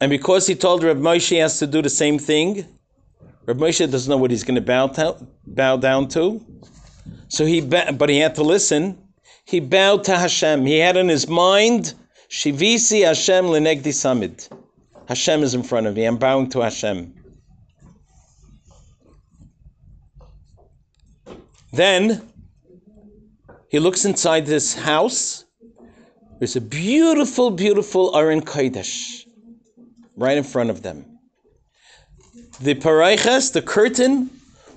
And 0.00 0.10
because 0.10 0.48
he 0.48 0.56
told 0.56 0.82
Reb 0.82 0.98
Moshe 0.98 1.28
he 1.28 1.36
has 1.36 1.60
to 1.60 1.68
do 1.68 1.80
the 1.80 1.90
same 1.90 2.18
thing, 2.18 2.66
Reb 3.46 3.58
Moshe 3.58 3.88
doesn't 3.88 4.10
know 4.10 4.16
what 4.16 4.32
he's 4.32 4.42
going 4.42 4.56
to 4.56 4.60
bow, 4.60 4.88
to, 4.88 5.16
bow 5.46 5.76
down 5.76 6.08
to. 6.08 6.44
So 7.28 7.46
he, 7.46 7.60
but 7.60 8.08
he 8.08 8.18
had 8.18 8.34
to 8.34 8.42
listen. 8.42 8.98
He 9.44 9.60
bowed 9.60 10.02
to 10.06 10.18
Hashem. 10.18 10.66
He 10.66 10.80
had 10.80 10.96
in 10.96 11.08
his 11.08 11.28
mind, 11.28 11.94
Shivisi 12.28 13.04
Hashem 13.04 13.44
lenegdi 13.44 13.94
tamid. 13.94 14.57
Hashem 15.08 15.42
is 15.42 15.54
in 15.54 15.62
front 15.62 15.86
of 15.86 15.96
me. 15.96 16.04
I'm 16.04 16.18
bowing 16.18 16.50
to 16.50 16.60
Hashem. 16.60 17.14
Then 21.72 22.30
he 23.70 23.78
looks 23.78 24.04
inside 24.04 24.44
this 24.44 24.74
house. 24.74 25.46
There's 26.38 26.56
a 26.56 26.60
beautiful, 26.60 27.50
beautiful 27.50 28.14
Aron 28.14 28.42
Kodesh 28.42 29.24
right 30.14 30.36
in 30.36 30.44
front 30.44 30.68
of 30.68 30.82
them. 30.82 31.18
The 32.60 32.74
paraiches, 32.74 33.54
the 33.54 33.62
curtain, 33.62 34.28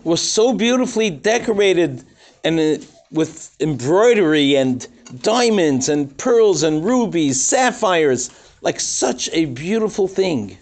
was 0.05 0.21
so 0.21 0.53
beautifully 0.53 1.09
decorated 1.09 2.05
and 2.45 2.57
uh, 2.57 2.85
with 3.11 3.53
embroidery 3.59 4.55
and 4.55 4.87
diamonds 5.21 5.89
and 5.89 6.17
pearls 6.17 6.63
and 6.63 6.85
rubies, 6.85 7.43
sapphires, 7.43 8.29
like 8.61 8.79
such 8.79 9.29
a 9.33 9.45
beautiful 9.45 10.07
thing. 10.07 10.57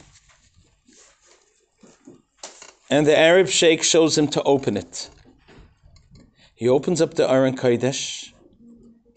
And 2.90 3.06
the 3.06 3.18
Arab 3.18 3.48
sheikh 3.48 3.84
shows 3.84 4.18
him 4.18 4.28
to 4.30 4.44
open 4.44 4.76
it. 4.76 5.10
He 6.56 6.68
opens 6.68 7.02
up 7.02 7.14
the 7.14 7.30
Aron 7.30 7.56
Kodesh. 7.56 8.34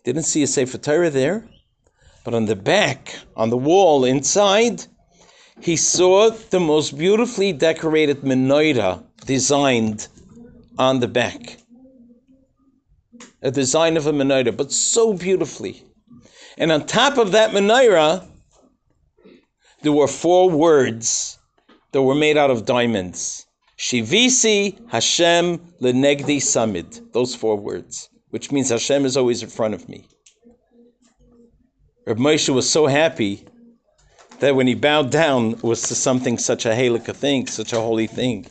Didn't 0.04 0.24
see 0.24 0.42
a 0.42 0.46
Sefer 0.46 0.78
Torah 0.78 1.10
there, 1.10 1.48
but 2.24 2.34
on 2.34 2.46
the 2.46 2.56
back, 2.56 3.18
on 3.36 3.50
the 3.50 3.56
wall 3.56 4.04
inside, 4.04 4.84
he 5.60 5.76
saw 5.76 6.30
the 6.30 6.60
most 6.60 6.98
beautifully 6.98 7.52
decorated 7.52 8.22
menorah 8.22 9.04
designed 9.24 10.08
on 10.78 11.00
the 11.00 11.08
back. 11.08 11.58
A 13.42 13.50
design 13.50 13.96
of 13.96 14.06
a 14.06 14.12
menorah, 14.12 14.56
but 14.56 14.72
so 14.72 15.14
beautifully. 15.14 15.84
And 16.58 16.70
on 16.72 16.86
top 16.86 17.16
of 17.16 17.32
that 17.32 17.50
menorah, 17.52 18.28
there 19.82 19.92
were 19.92 20.08
four 20.08 20.48
words 20.50 21.38
that 21.92 22.02
were 22.02 22.14
made 22.14 22.38
out 22.38 22.50
of 22.50 22.64
diamonds. 22.64 23.46
Shivisi 23.78 24.78
Hashem 24.88 25.58
lenegdi 25.80 26.38
tamid. 26.38 27.12
Those 27.12 27.34
four 27.34 27.56
words, 27.56 28.08
which 28.30 28.52
means 28.52 28.70
Hashem 28.70 29.04
is 29.04 29.16
always 29.16 29.42
in 29.42 29.50
front 29.50 29.74
of 29.74 29.88
me. 29.88 30.06
Reb 32.06 32.18
Moshe 32.18 32.48
was 32.48 32.68
so 32.68 32.86
happy 32.86 33.44
that 34.40 34.56
when 34.56 34.66
he 34.66 34.74
bowed 34.74 35.10
down 35.10 35.52
it 35.52 35.62
was 35.62 35.82
to 35.82 35.94
something 35.94 36.38
such 36.38 36.66
a 36.66 36.70
heilige 36.70 37.14
thing, 37.14 37.46
such 37.46 37.72
a 37.72 37.80
holy 37.80 38.06
thing. 38.06 38.46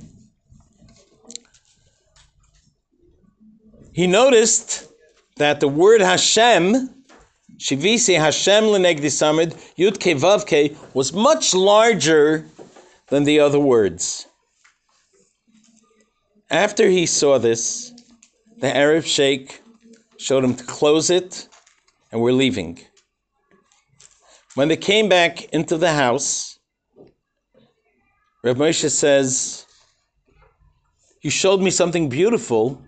He 3.93 4.07
noticed 4.07 4.89
that 5.35 5.59
the 5.59 5.67
word 5.67 6.01
Hashem 6.01 7.00
Shivisi 7.61 8.17
Hashem 8.17 8.63
Lenegdi 8.63 9.11
Tamid 9.21 9.53
Yud 9.77 9.97
Vavke 10.19 10.75
was 10.95 11.13
much 11.13 11.53
larger 11.53 12.47
than 13.09 13.23
the 13.23 13.39
other 13.39 13.59
words. 13.59 14.25
After 16.49 16.89
he 16.89 17.05
saw 17.05 17.37
this, 17.37 17.93
the 18.57 18.75
Arab 18.75 19.03
sheikh 19.03 19.61
showed 20.17 20.43
him 20.43 20.55
to 20.55 20.63
close 20.63 21.11
it, 21.11 21.47
and 22.11 22.19
we're 22.19 22.31
leaving. 22.31 22.79
When 24.55 24.67
they 24.67 24.77
came 24.77 25.07
back 25.07 25.43
into 25.53 25.77
the 25.77 25.93
house, 25.93 26.57
Reb 28.43 28.57
Moshe 28.57 28.89
says, 28.89 29.67
You 31.21 31.29
showed 31.29 31.61
me 31.61 31.69
something 31.69 32.09
beautiful, 32.09 32.83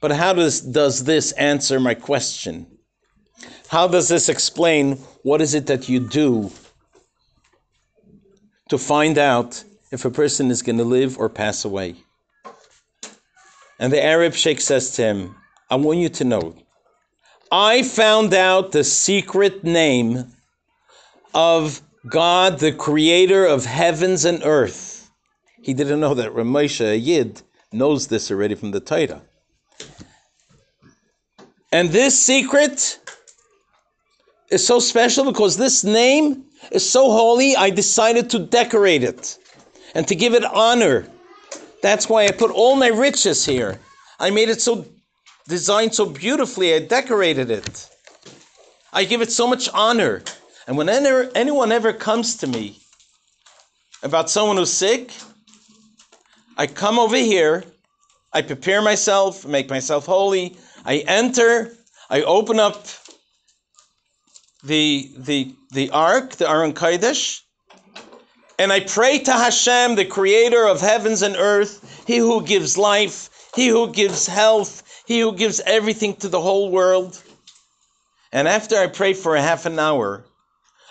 But 0.00 0.12
how 0.12 0.34
does, 0.34 0.60
does 0.60 1.04
this 1.04 1.32
answer 1.32 1.80
my 1.80 1.94
question? 1.94 2.77
How 3.68 3.86
does 3.86 4.08
this 4.08 4.30
explain 4.30 4.96
what 5.22 5.42
is 5.42 5.54
it 5.54 5.66
that 5.66 5.90
you 5.90 6.00
do 6.00 6.50
to 8.70 8.78
find 8.78 9.18
out 9.18 9.62
if 9.90 10.06
a 10.06 10.10
person 10.10 10.50
is 10.50 10.62
going 10.62 10.78
to 10.78 10.84
live 10.84 11.18
or 11.18 11.28
pass 11.28 11.66
away? 11.66 11.96
And 13.78 13.92
the 13.92 14.02
Arab 14.02 14.32
sheikh 14.32 14.62
says 14.62 14.92
to 14.92 15.02
him, 15.02 15.36
I 15.70 15.76
want 15.76 15.98
you 15.98 16.08
to 16.08 16.24
know, 16.24 16.56
I 17.52 17.82
found 17.82 18.32
out 18.32 18.72
the 18.72 18.84
secret 18.84 19.62
name 19.62 20.32
of 21.34 21.82
God, 22.08 22.60
the 22.60 22.72
creator 22.72 23.44
of 23.44 23.66
heavens 23.66 24.24
and 24.24 24.42
earth. 24.44 25.10
He 25.60 25.74
didn't 25.74 26.00
know 26.00 26.14
that 26.14 26.32
Ramesha, 26.32 26.98
Yid, 26.98 27.42
knows 27.70 28.06
this 28.06 28.30
already 28.30 28.54
from 28.54 28.70
the 28.70 28.80
Torah. 28.80 29.20
And 31.70 31.90
this 31.90 32.18
secret 32.18 32.98
is 34.50 34.66
so 34.66 34.78
special 34.78 35.24
because 35.30 35.56
this 35.56 35.84
name 35.84 36.44
is 36.72 36.88
so 36.88 37.10
holy, 37.10 37.56
I 37.56 37.70
decided 37.70 38.30
to 38.30 38.38
decorate 38.38 39.02
it 39.02 39.38
and 39.94 40.06
to 40.08 40.14
give 40.14 40.34
it 40.34 40.44
honor. 40.44 41.06
That's 41.82 42.08
why 42.08 42.24
I 42.24 42.30
put 42.30 42.50
all 42.50 42.76
my 42.76 42.88
riches 42.88 43.44
here. 43.44 43.78
I 44.18 44.30
made 44.30 44.48
it 44.48 44.60
so 44.60 44.86
designed 45.48 45.94
so 45.94 46.06
beautifully, 46.06 46.74
I 46.74 46.80
decorated 46.80 47.50
it. 47.50 47.88
I 48.92 49.04
give 49.04 49.22
it 49.22 49.32
so 49.32 49.46
much 49.46 49.68
honor. 49.72 50.22
And 50.66 50.76
when 50.76 50.88
anyone 50.88 51.72
ever 51.72 51.92
comes 51.92 52.36
to 52.36 52.46
me 52.46 52.78
about 54.02 54.28
someone 54.28 54.56
who's 54.56 54.72
sick, 54.72 55.12
I 56.56 56.66
come 56.66 56.98
over 56.98 57.16
here, 57.16 57.64
I 58.32 58.42
prepare 58.42 58.82
myself, 58.82 59.46
make 59.46 59.70
myself 59.70 60.04
holy, 60.04 60.56
I 60.84 60.98
enter, 61.06 61.72
I 62.10 62.22
open 62.22 62.58
up 62.58 62.86
the 64.62 65.10
the 65.16 65.54
the 65.72 65.90
ark, 65.90 66.32
the 66.36 66.48
Aron 66.48 66.72
Kodesh, 66.72 67.42
and 68.58 68.72
I 68.72 68.80
pray 68.80 69.18
to 69.20 69.32
Hashem, 69.32 69.94
the 69.94 70.04
creator 70.04 70.66
of 70.66 70.80
heavens 70.80 71.22
and 71.22 71.36
earth, 71.36 72.04
he 72.06 72.18
who 72.18 72.42
gives 72.42 72.76
life, 72.76 73.30
he 73.54 73.68
who 73.68 73.92
gives 73.92 74.26
health, 74.26 75.02
he 75.06 75.20
who 75.20 75.32
gives 75.32 75.60
everything 75.60 76.16
to 76.16 76.28
the 76.28 76.40
whole 76.40 76.70
world. 76.70 77.22
And 78.32 78.48
after 78.48 78.76
I 78.76 78.88
pray 78.88 79.14
for 79.14 79.36
a 79.36 79.42
half 79.42 79.64
an 79.64 79.78
hour, 79.78 80.24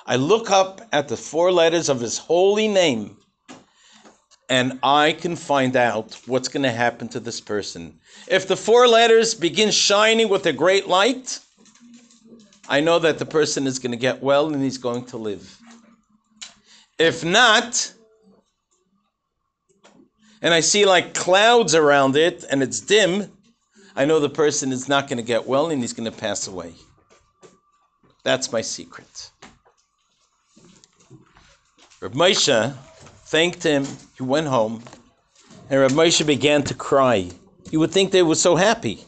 I 0.06 0.16
look 0.16 0.50
up 0.50 0.82
at 0.92 1.10
the 1.10 1.18
four 1.18 1.52
letters 1.52 1.90
of 1.90 2.00
his 2.00 2.18
holy 2.18 2.68
name 2.68 3.18
and 4.50 4.80
I 4.82 5.12
can 5.12 5.36
find 5.36 5.76
out 5.76 6.20
what's 6.26 6.48
going 6.48 6.64
to 6.64 6.72
happen 6.72 7.10
to 7.10 7.20
this 7.20 7.42
person. 7.42 8.00
If 8.28 8.48
the 8.48 8.56
four 8.56 8.88
letters 8.88 9.36
begin 9.36 9.72
shining 9.72 10.30
with 10.30 10.46
a 10.46 10.54
great 10.54 10.88
light, 10.88 11.40
I 12.70 12.82
know 12.82 13.00
that 13.00 13.18
the 13.20 13.26
person 13.26 13.66
is 13.66 13.80
going 13.80 13.92
to 13.92 13.98
get 13.98 14.22
well 14.22 14.54
and 14.54 14.62
he's 14.62 14.78
going 14.78 15.06
to 15.06 15.18
live. 15.18 15.58
If 17.00 17.24
not, 17.24 17.94
and 20.42 20.54
I 20.54 20.60
see 20.60 20.86
like 20.86 21.14
clouds 21.14 21.76
around 21.76 22.16
it 22.16 22.44
and 22.50 22.62
it's 22.62 22.80
dim, 22.80 23.32
I 23.96 24.06
know 24.06 24.20
the 24.20 24.30
person 24.30 24.72
is 24.72 24.88
not 24.88 25.08
going 25.08 25.18
to 25.18 25.24
get 25.24 25.48
well 25.48 25.70
and 25.70 25.82
he's 25.82 25.94
going 25.94 26.12
to 26.12 26.18
pass 26.18 26.48
away. 26.48 26.74
That's 28.24 28.52
my 28.52 28.62
secret. 28.62 29.32
Reb 32.02 32.14
Moshe 32.14 32.76
thanked 33.26 33.64
him. 33.64 33.86
He 34.18 34.24
went 34.24 34.48
home, 34.48 34.84
and 35.70 35.80
Reb 35.80 35.92
Moshe 35.92 36.26
began 36.26 36.62
to 36.64 36.74
cry. 36.74 37.30
You 37.72 37.80
would 37.80 37.92
think 37.92 38.12
they 38.12 38.22
were 38.22 38.36
so 38.36 38.56
happy. 38.56 39.04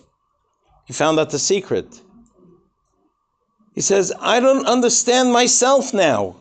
He 0.86 0.94
found 0.94 1.20
out 1.20 1.30
the 1.30 1.38
secret. 1.38 2.02
He 3.80 3.84
says, 3.84 4.12
I 4.20 4.42
don't 4.42 4.66
understand 4.66 5.32
myself 5.32 5.94
now. 5.94 6.36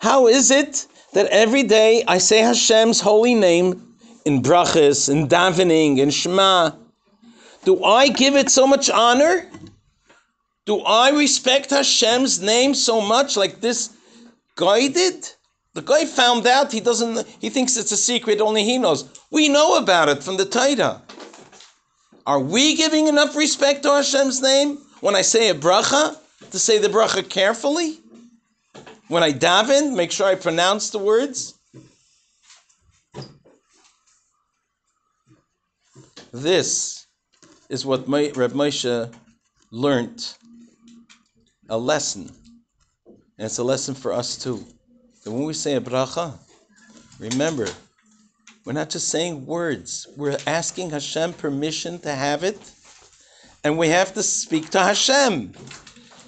How 0.00 0.26
is 0.26 0.50
it 0.50 0.86
that 1.14 1.24
every 1.28 1.62
day 1.62 2.04
I 2.06 2.18
say 2.18 2.40
Hashem's 2.40 3.00
holy 3.00 3.34
name 3.34 3.94
in 4.26 4.42
brachas, 4.42 5.08
in 5.08 5.26
davening, 5.26 5.96
in 6.00 6.10
Shema? 6.10 6.72
Do 7.64 7.82
I 7.82 8.08
give 8.08 8.36
it 8.36 8.50
so 8.50 8.66
much 8.66 8.90
honor? 8.90 9.50
Do 10.66 10.80
I 10.80 11.12
respect 11.12 11.70
Hashem's 11.70 12.42
name 12.42 12.74
so 12.74 13.00
much 13.00 13.38
like 13.38 13.62
this 13.62 13.96
guy 14.54 14.88
did? 14.88 15.26
The 15.72 15.80
guy 15.80 16.04
found 16.04 16.46
out 16.46 16.72
he 16.72 16.80
doesn't 16.80 17.26
he 17.40 17.48
thinks 17.48 17.78
it's 17.78 17.92
a 17.92 17.96
secret 17.96 18.42
only 18.42 18.64
he 18.64 18.76
knows. 18.76 19.08
We 19.30 19.48
know 19.48 19.78
about 19.78 20.10
it 20.10 20.22
from 20.22 20.36
the 20.36 20.44
Torah. 20.44 21.00
Are 22.26 22.40
we 22.40 22.76
giving 22.76 23.06
enough 23.06 23.34
respect 23.34 23.84
to 23.84 23.92
Hashem's 23.92 24.42
name 24.42 24.76
when 25.00 25.16
I 25.16 25.22
say 25.22 25.48
a 25.48 25.54
bracha 25.54 26.18
to 26.54 26.60
say 26.60 26.78
the 26.78 26.86
bracha 26.86 27.28
carefully? 27.28 27.98
When 29.08 29.24
I 29.24 29.32
daven, 29.32 29.96
make 29.96 30.12
sure 30.12 30.28
I 30.28 30.36
pronounce 30.36 30.90
the 30.90 31.00
words. 31.00 31.54
This 36.32 37.06
is 37.68 37.84
what 37.84 38.08
Reb 38.08 38.52
Moshe 38.52 39.12
learned 39.72 40.32
a 41.68 41.76
lesson. 41.76 42.30
And 43.06 43.46
it's 43.46 43.58
a 43.58 43.64
lesson 43.64 43.96
for 43.96 44.12
us 44.12 44.36
too. 44.36 44.64
That 45.24 45.32
when 45.32 45.42
we 45.42 45.54
say 45.54 45.74
a 45.74 45.80
bracha, 45.80 46.38
remember, 47.18 47.66
we're 48.64 48.74
not 48.74 48.90
just 48.90 49.08
saying 49.08 49.44
words, 49.44 50.06
we're 50.16 50.38
asking 50.46 50.90
Hashem 50.90 51.32
permission 51.32 51.98
to 51.98 52.12
have 52.12 52.44
it, 52.44 52.70
and 53.64 53.76
we 53.76 53.88
have 53.88 54.14
to 54.14 54.22
speak 54.22 54.70
to 54.70 54.78
Hashem. 54.78 55.52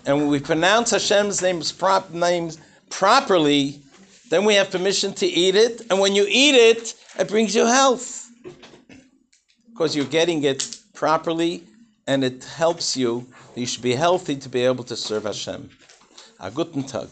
And 0.07 0.19
when 0.19 0.29
we 0.29 0.39
pronounce 0.39 0.93
Hashem's 0.93 1.43
names, 1.43 1.73
prop, 1.73 2.13
names 2.13 2.59
properly, 2.91 3.81
then 4.31 4.45
we 4.45 4.55
have 4.55 4.71
permission 4.71 5.13
to 5.15 5.27
eat 5.27 5.57
it. 5.57 5.83
And 5.91 5.99
when 5.99 6.15
you 6.15 6.27
eat 6.29 6.55
it, 6.55 6.95
it 7.19 7.29
brings 7.29 7.55
you 7.55 7.67
health. 7.67 8.31
Because 9.71 9.97
you're 9.97 10.07
getting 10.07 10.45
it 10.45 10.79
properly 10.95 11.65
and 12.07 12.23
it 12.23 12.45
helps 12.45 12.97
you. 12.97 13.27
You 13.57 13.67
should 13.67 13.83
be 13.83 13.95
healthy 13.95 14.37
to 14.37 14.49
be 14.49 14.63
able 14.63 14.85
to 14.85 14.97
serve 14.97 15.25
Hashem. 15.25 15.71
A 16.39 16.51
guten 16.51 16.85
Tag. 16.85 17.09